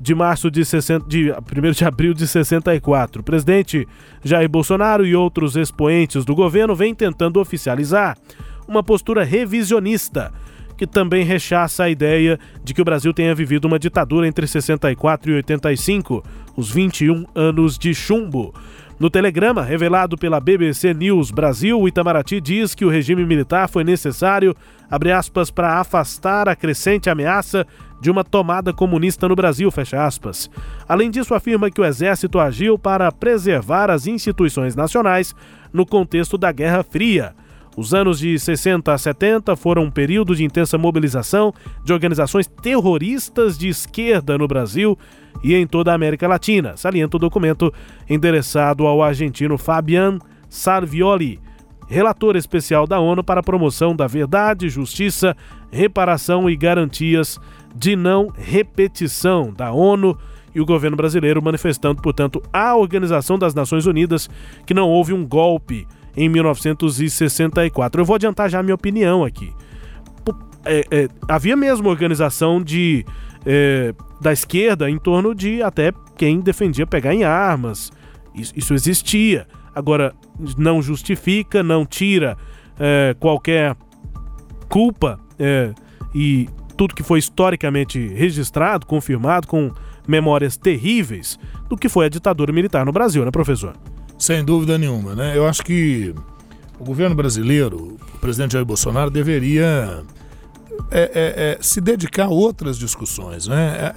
[0.00, 3.22] de março de, 60, de 1 de abril de 64.
[3.22, 3.88] O presidente
[4.22, 8.16] Jair Bolsonaro e outros expoentes do governo vêm tentando oficializar
[8.68, 10.32] uma postura revisionista
[10.80, 15.30] que também rechaça a ideia de que o Brasil tenha vivido uma ditadura entre 64
[15.30, 16.24] e 85,
[16.56, 18.54] os 21 anos de chumbo.
[18.98, 24.56] No telegrama revelado pela BBC News Brasil, Itamaraty diz que o regime militar foi necessário,
[24.90, 27.66] abre aspas, para afastar a crescente ameaça
[28.00, 30.50] de uma tomada comunista no Brasil, fecha aspas.
[30.88, 35.34] Além disso, afirma que o exército agiu para preservar as instituições nacionais
[35.74, 37.34] no contexto da Guerra Fria.
[37.76, 41.52] Os anos de 60 a 70 foram um período de intensa mobilização
[41.84, 44.98] de organizações terroristas de esquerda no Brasil
[45.42, 47.72] e em toda a América Latina, salienta o documento
[48.08, 50.18] endereçado ao argentino Fabian
[50.48, 51.40] Sarvioli,
[51.86, 55.36] relator especial da ONU para a promoção da verdade, justiça,
[55.70, 57.38] reparação e garantias
[57.74, 60.18] de não repetição da ONU
[60.54, 64.28] e o governo brasileiro manifestando, portanto, a Organização das Nações Unidas
[64.66, 68.00] que não houve um golpe em 1964.
[68.00, 69.52] Eu vou adiantar já a minha opinião aqui.
[70.64, 73.04] É, é, havia mesmo organização de
[73.46, 77.90] é, da esquerda em torno de até quem defendia pegar em armas.
[78.34, 79.46] Isso, isso existia.
[79.74, 80.14] Agora,
[80.58, 82.36] não justifica, não tira
[82.78, 83.76] é, qualquer
[84.68, 85.72] culpa é,
[86.14, 89.72] e tudo que foi historicamente registrado, confirmado, com
[90.06, 91.38] memórias terríveis
[91.68, 93.74] do que foi a ditadura militar no Brasil, né, professor?
[94.20, 95.34] Sem dúvida nenhuma, né?
[95.34, 96.14] Eu acho que
[96.78, 100.04] o governo brasileiro, o presidente Jair Bolsonaro, deveria
[100.90, 103.46] é, é, é, se dedicar a outras discussões.
[103.46, 103.76] Né?
[103.78, 103.94] É,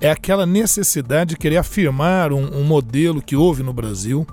[0.00, 4.26] é, é aquela necessidade de querer afirmar um, um, modelo que houve no Brasil,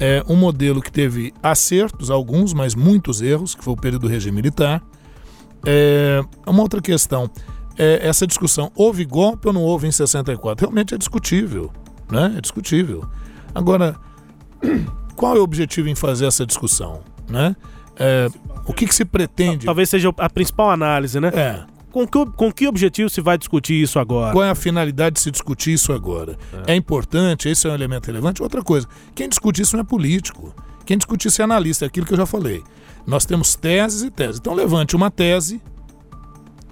[0.00, 4.08] é um modelo que teve acertos, alguns, mas muitos erros, que foi o período do
[4.08, 4.82] regime militar.
[5.64, 7.30] É, uma outra questão,
[7.78, 10.66] é, essa discussão, houve golpe ou não houve em 64?
[10.66, 11.70] Realmente é discutível,
[12.10, 12.34] né?
[12.36, 13.08] É discutível.
[13.54, 13.96] Agora,
[15.16, 17.00] qual é o objetivo em fazer essa discussão?
[17.28, 17.56] Né?
[17.98, 18.28] É,
[18.66, 19.66] o que, que, se pretende?
[19.66, 21.28] Talvez seja a principal análise, né?
[21.34, 21.64] É.
[21.90, 24.32] Com que, com que objetivo se vai discutir isso agora?
[24.32, 26.36] Qual é a finalidade de se discutir isso agora?
[26.66, 27.48] É, é importante?
[27.48, 28.42] Esse é um elemento relevante?
[28.42, 30.54] Outra coisa, quem discute isso não é político.
[30.84, 32.62] Quem discute isso é analista, é aquilo que eu já falei.
[33.06, 34.38] Nós temos teses e teses.
[34.38, 35.60] Então levante uma tese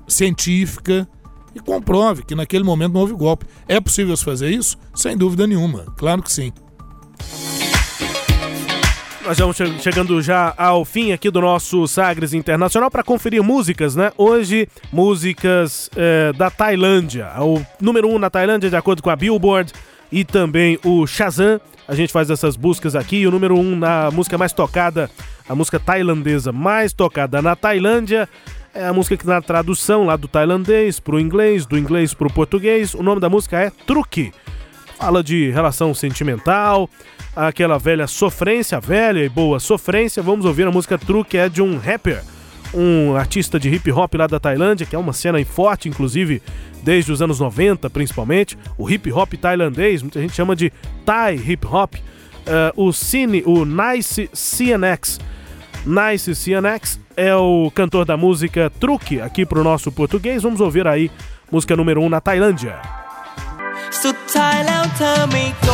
[0.07, 1.09] científica
[1.55, 3.47] e comprove que naquele momento não houve golpe.
[3.66, 4.76] É possível se fazer isso?
[4.95, 5.86] Sem dúvida nenhuma.
[5.97, 6.53] Claro que sim.
[9.25, 14.12] Nós vamos chegando já ao fim aqui do nosso Sagres Internacional para conferir músicas, né?
[14.18, 17.33] Hoje, músicas é, da Tailândia.
[17.39, 19.72] O número um na Tailândia, de acordo com a Billboard,
[20.12, 21.59] e também o Shazam.
[21.89, 23.27] A gente faz essas buscas aqui.
[23.27, 25.11] O número um na música mais tocada,
[25.49, 28.29] a música tailandesa mais tocada na Tailândia.
[28.75, 32.27] É a música que na tradução lá do tailandês para o inglês, do inglês para
[32.27, 34.35] o português, o nome da música é Truque.
[34.99, 36.88] Fala de relação sentimental,
[37.34, 40.22] aquela velha sofrência, velha e boa sofrência.
[40.22, 42.22] Vamos ouvir a música Truque, é de um rapper,
[42.72, 46.40] um artista de hip hop lá da Tailândia, que é uma cena forte, inclusive,
[46.82, 48.57] desde os anos 90, principalmente.
[48.78, 50.72] O hip hop tailandês, muita gente chama de
[51.05, 51.95] Thai hip hop.
[51.97, 55.18] Uh, o Cine, o Nice CNX.
[55.86, 60.42] Nice CNX é o cantor da música Truque, aqui pro nosso português.
[60.42, 61.11] Vamos ouvir aí,
[61.51, 63.04] música número 1 um na Tailândia.
[64.03, 65.68] สุดท้ายแล้วเธอไม่โก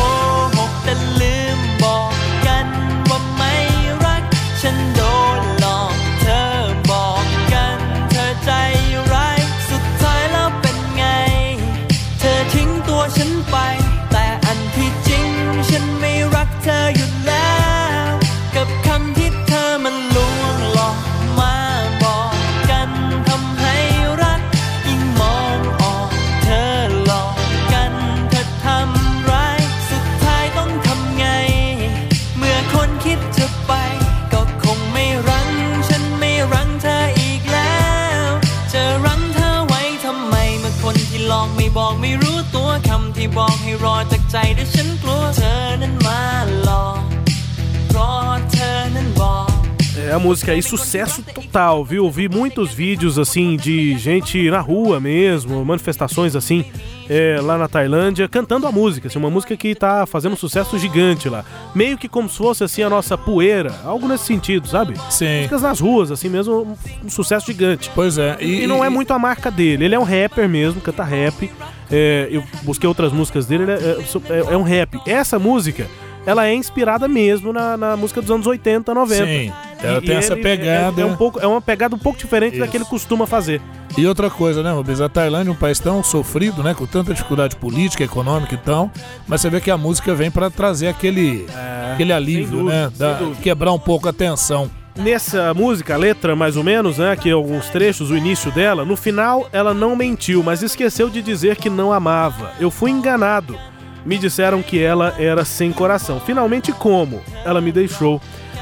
[50.51, 52.09] música aí, sucesso total, viu?
[52.09, 56.65] Vi muitos vídeos assim de gente na rua mesmo, manifestações assim,
[57.09, 60.77] é, lá na Tailândia, cantando a música, assim, uma música que tá fazendo um sucesso
[60.77, 61.45] gigante lá.
[61.73, 64.95] Meio que como se fosse assim a nossa poeira, algo nesse sentido, sabe?
[65.09, 65.37] Sim.
[65.37, 67.91] Músicas nas ruas, assim mesmo, um, sucesso gigante.
[67.93, 68.37] Pois é.
[68.41, 71.49] E, e não é muito a marca dele, ele é um rapper mesmo, canta rap.
[71.89, 73.97] É, eu busquei outras músicas dele, ele é,
[74.29, 74.99] é, é um rap.
[75.05, 75.87] Essa música
[76.25, 79.25] ela é inspirada mesmo na, na música dos anos 80, 90.
[79.25, 79.51] Sim,
[79.83, 81.01] ela e, tem e essa pegada.
[81.01, 82.61] É, é, um pouco, é uma pegada um pouco diferente Isso.
[82.61, 83.61] da que ele costuma fazer.
[83.97, 85.01] E outra coisa, né, Rubens?
[85.01, 86.73] A Tailândia é um país tão sofrido, né?
[86.73, 88.89] Com tanta dificuldade política, econômica e tal.
[89.27, 92.91] Mas você vê que a música vem para trazer aquele, é, aquele alívio, dúvida, né?
[92.97, 94.69] Da, quebrar um pouco a tensão.
[94.95, 97.15] Nessa música, a letra mais ou menos, né?
[97.15, 101.55] Que alguns trechos, o início dela, no final ela não mentiu, mas esqueceu de dizer
[101.55, 102.51] que não amava.
[102.59, 103.57] Eu fui enganado
[104.05, 106.19] me disseram que ela era sem coração.
[106.19, 107.21] Finalmente, como?
[107.45, 108.21] Ela me deixou.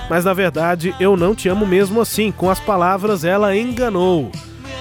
[0.09, 2.31] Mas na verdade, eu não te amo mesmo assim.
[2.31, 4.31] Com as palavras, ela enganou.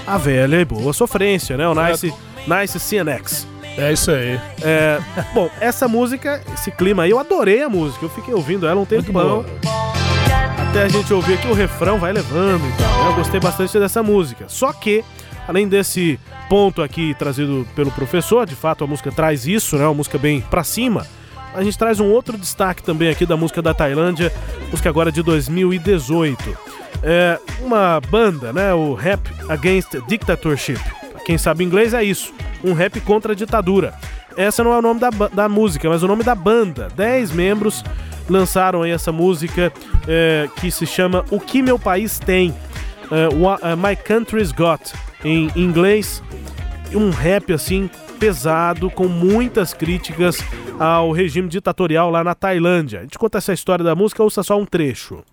[0.07, 1.69] A velha e boa sofrência, né?
[1.69, 2.13] O Nice,
[2.47, 3.47] nice CNX.
[3.77, 4.41] É isso aí.
[4.63, 4.99] É,
[5.33, 8.07] bom, essa música, esse clima aí, eu adorei a música.
[8.07, 9.45] Eu fiquei ouvindo ela um tempão.
[10.69, 13.05] Até a gente ouvir aqui o refrão vai levando e tal.
[13.05, 13.11] Né?
[13.11, 14.47] Eu gostei bastante dessa música.
[14.49, 15.05] Só que,
[15.47, 16.19] além desse
[16.49, 19.85] ponto aqui trazido pelo professor, de fato a música traz isso, né?
[19.85, 21.07] Uma música bem pra cima.
[21.55, 24.33] A gente traz um outro destaque também aqui da música da Tailândia,
[24.71, 26.57] música agora de 2018.
[27.03, 28.75] É uma banda, né?
[28.75, 30.81] O Rap Against Dictatorship.
[31.25, 32.33] quem sabe inglês é isso,
[32.65, 33.95] um rap contra a ditadura.
[34.37, 36.89] Essa não é o nome da, da música, mas o nome da banda.
[36.95, 37.85] Dez membros
[38.29, 39.73] lançaram aí essa música
[40.07, 42.55] é, que se chama O Que Meu País Tem.
[43.11, 44.93] É, uh, My Country's Got
[45.25, 46.23] em inglês,
[46.95, 50.39] um rap assim pesado, com muitas críticas
[50.79, 53.01] ao regime ditatorial lá na Tailândia.
[53.01, 55.25] A gente conta essa história da música, ouça só um trecho.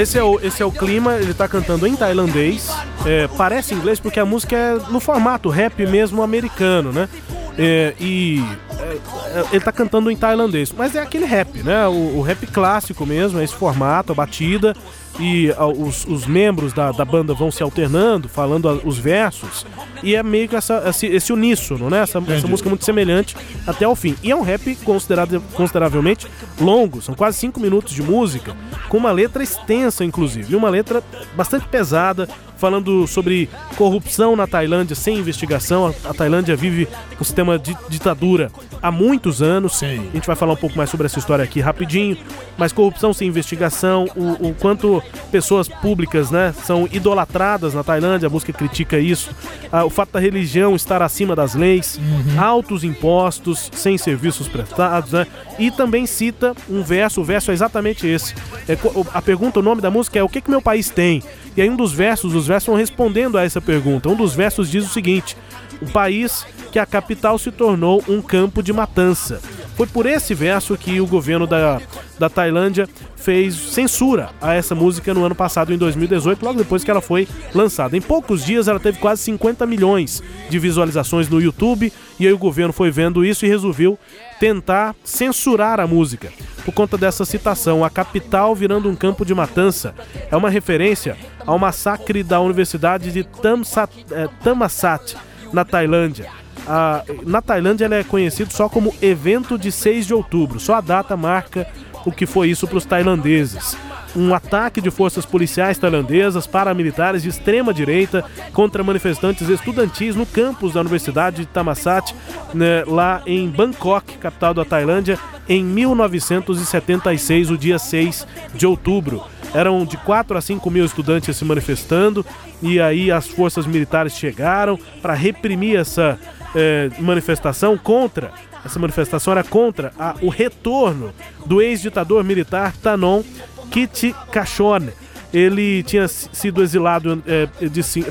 [0.00, 2.68] Esse é, o, esse é o clima, ele tá cantando em tailandês.
[3.06, 7.08] É, parece inglês porque a música é no formato rap mesmo americano, né?
[7.56, 8.44] É, e
[8.80, 11.86] é, é ele tá cantando em tailandês, mas é aquele rap, né?
[11.86, 14.74] O, o rap clássico mesmo, é esse formato, a batida
[15.18, 19.66] e uh, os, os, membros da, da, banda vão se alternando, falando a, os versos,
[20.02, 22.00] e é meio que essa, esse, esse uníssono, né?
[22.00, 24.14] Essa, essa, música é muito semelhante até o fim.
[24.22, 26.26] E é um rap considerado, consideravelmente
[26.60, 28.56] longo, são quase cinco minutos de música,
[28.88, 31.02] com uma letra extensa, inclusive, uma letra
[31.34, 32.28] bastante pesada,
[32.58, 35.94] falando sobre corrupção na Tailândia sem investigação.
[36.04, 36.88] A, Tailândia vive
[37.18, 38.50] um sistema de ditadura
[38.82, 39.76] há muitos anos.
[39.76, 40.08] Sim.
[40.10, 42.16] A gente vai falar um pouco mais sobre essa história aqui rapidinho.
[42.56, 48.30] Mas corrupção sem investigação, o, o quanto pessoas públicas né, são idolatradas na Tailândia, a
[48.30, 49.30] música critica isso.
[49.70, 52.42] Ah, o fato da religião estar acima das leis, uhum.
[52.42, 55.26] altos impostos, sem serviços prestados, né?
[55.58, 58.34] E também cita um verso, o verso é exatamente esse.
[58.68, 58.76] É,
[59.14, 61.22] a pergunta, o nome da música é O que, que meu país tem?
[61.58, 64.08] E aí um dos versos, os versos vão respondendo a essa pergunta.
[64.08, 65.36] Um dos versos diz o seguinte:
[65.80, 69.40] o país que a capital se tornou um campo de matança.
[69.76, 71.80] Foi por esse verso que o governo da,
[72.18, 76.90] da Tailândia fez censura a essa música no ano passado, em 2018, logo depois que
[76.90, 77.96] ela foi lançada.
[77.96, 82.38] Em poucos dias ela teve quase 50 milhões de visualizações no YouTube e aí o
[82.38, 83.98] governo foi vendo isso e resolveu
[84.40, 86.32] tentar censurar a música.
[86.64, 89.94] Por conta dessa citação, a capital virando um campo de matança
[90.30, 91.16] é uma referência
[91.46, 95.16] ao massacre da Universidade de eh, Tamasat,
[95.52, 96.30] na Tailândia.
[96.66, 100.60] A, na Tailândia ela é conhecido só como evento de 6 de outubro.
[100.60, 101.66] Só a data marca
[102.04, 103.76] o que foi isso para os tailandeses
[104.16, 110.74] um ataque de forças policiais tailandesas, paramilitares de extrema direita contra manifestantes estudantis no campus
[110.74, 112.14] da Universidade de Thammasat,
[112.54, 119.22] né, lá em Bangkok, capital da Tailândia, em 1976, o dia 6 de outubro.
[119.54, 122.24] Eram de 4 a 5 mil estudantes se manifestando
[122.60, 126.18] e aí as forças militares chegaram para reprimir essa
[126.54, 128.30] eh, manifestação contra
[128.64, 131.12] essa manifestação era contra a, o retorno
[131.46, 133.22] do ex-ditador militar Tanon
[133.70, 134.90] Kit Kachone.
[135.32, 137.48] Ele tinha sido exilado é,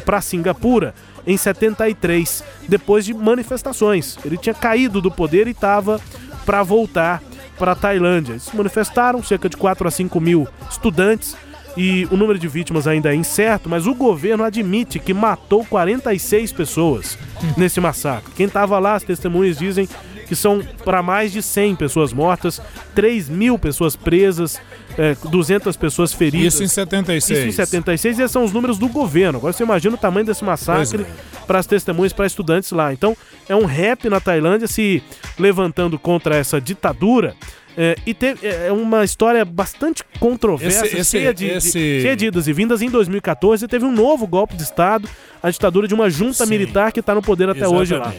[0.02, 0.94] para Singapura
[1.26, 4.18] em 73, depois de manifestações.
[4.24, 6.00] Ele tinha caído do poder e estava
[6.46, 7.22] para voltar
[7.58, 8.34] para a Tailândia.
[8.34, 11.36] Eles se manifestaram, cerca de 4 a 5 mil estudantes,
[11.76, 16.52] e o número de vítimas ainda é incerto, mas o governo admite que matou 46
[16.52, 17.18] pessoas
[17.56, 18.34] nesse massacre.
[18.36, 19.88] Quem estava lá, as testemunhas dizem
[20.28, 22.62] que são para mais de 100 pessoas mortas,
[22.94, 24.60] 3 mil pessoas presas,
[24.98, 26.54] é, 200 pessoas feridas.
[26.56, 27.40] Isso em 76.
[27.40, 29.38] Isso em 76, e esses são os números do governo.
[29.40, 31.44] Agora você imagina o tamanho desse massacre é.
[31.46, 32.92] para as testemunhas, para estudantes lá.
[32.92, 33.16] Então,
[33.48, 35.02] é um rap na Tailândia se
[35.40, 37.36] levantando contra essa ditadura.
[37.80, 41.70] É, e teve, é uma história bastante controversa, Esse- esse- cheia, de, de- esse-
[42.02, 42.82] cheia de idas e vindas.
[42.82, 45.08] Em 2014, teve um novo golpe de Estado,
[45.44, 48.12] a ditadura de uma junta militar que está no poder até hoje lá.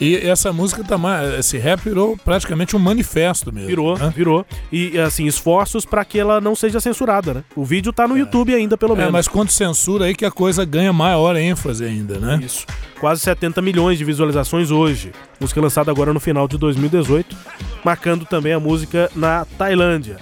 [0.00, 1.38] E essa música tá mais.
[1.38, 3.68] Esse rap virou praticamente um manifesto mesmo.
[3.68, 4.12] Virou, né?
[4.14, 4.44] virou.
[4.72, 7.44] E, assim, esforços para que ela não seja censurada, né?
[7.54, 9.12] O vídeo tá no YouTube ainda, pelo É, menos.
[9.12, 12.40] mas quando censura aí que a coisa ganha maior ênfase ainda, né?
[12.44, 12.66] Isso.
[12.98, 15.12] Quase 70 milhões de visualizações hoje.
[15.40, 17.36] Música lançada agora no final de 2018,
[17.84, 20.16] marcando também a música na Tailândia.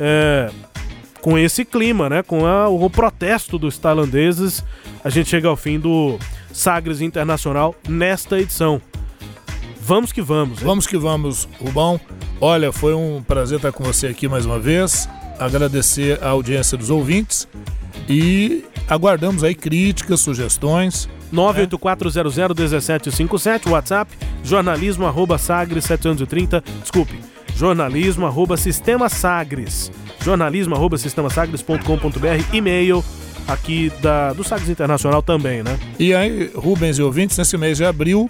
[0.00, 0.50] É,
[1.20, 2.22] com esse clima, né?
[2.22, 4.64] Com a- o protesto dos tailandeses,
[5.04, 6.18] a gente chega ao fim do
[6.52, 8.80] Sagres Internacional nesta edição.
[9.88, 10.58] Vamos que vamos.
[10.58, 10.64] hein?
[10.66, 11.98] Vamos que vamos, Rubão.
[12.42, 15.08] Olha, foi um prazer estar com você aqui mais uma vez.
[15.38, 17.48] Agradecer a audiência dos ouvintes
[18.06, 21.08] e aguardamos aí críticas, sugestões.
[21.32, 24.14] 984001757, WhatsApp,
[24.44, 27.18] jornalismo arroba sagres 730, desculpe,
[27.56, 29.90] jornalismo arroba sistema sagres,
[30.22, 33.02] jornalismo arroba sistemasagres.com.br, e-mail
[33.46, 35.78] aqui da, do Sagres Internacional também, né?
[35.98, 38.28] E aí, Rubens e ouvintes, nesse mês de abril,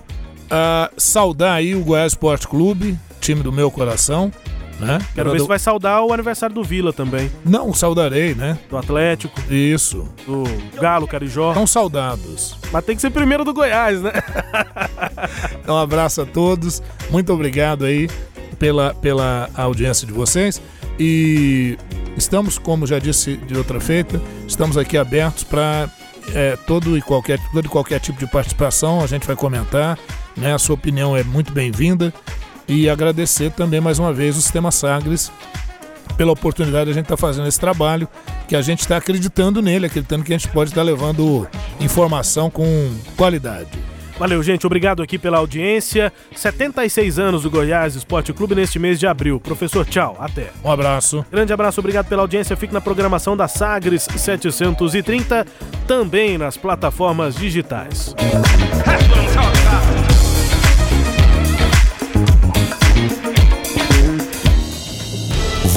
[0.50, 4.32] ah, saudar aí o Goiás Esporte Clube, time do meu coração,
[4.80, 4.98] né?
[5.14, 8.56] Quero ver se vai saudar o aniversário do Vila também, Não, saudarei, né?
[8.70, 10.08] do Atlético, Isso.
[10.24, 10.44] do
[10.80, 12.56] Galo, Carijó, Estão saudados.
[12.70, 14.12] mas tem que ser primeiro do Goiás, né?
[15.60, 16.80] Então, um abraço a todos.
[17.10, 18.08] Muito obrigado aí
[18.58, 20.62] pela, pela audiência de vocês.
[20.98, 21.76] E
[22.16, 25.88] estamos, como já disse de outra feita, estamos aqui abertos para
[26.66, 29.00] todo e qualquer, todo e qualquer tipo de participação.
[29.00, 29.98] A gente vai comentar.
[30.38, 30.54] Né?
[30.54, 32.12] A sua opinião é muito bem-vinda.
[32.66, 35.32] E agradecer também mais uma vez o Sistema Sagres
[36.16, 38.08] pela oportunidade de a gente estar fazendo esse trabalho,
[38.48, 41.46] que a gente está acreditando nele, acreditando que a gente pode estar levando
[41.80, 43.70] informação com qualidade.
[44.18, 44.66] Valeu, gente.
[44.66, 46.12] Obrigado aqui pela audiência.
[46.34, 49.38] 76 anos do Goiás Esporte Clube neste mês de abril.
[49.38, 50.16] Professor, tchau.
[50.18, 50.50] Até.
[50.64, 51.24] Um abraço.
[51.30, 52.56] Grande abraço, obrigado pela audiência.
[52.56, 55.46] Fique na programação da Sagres 730,
[55.86, 58.12] também nas plataformas digitais.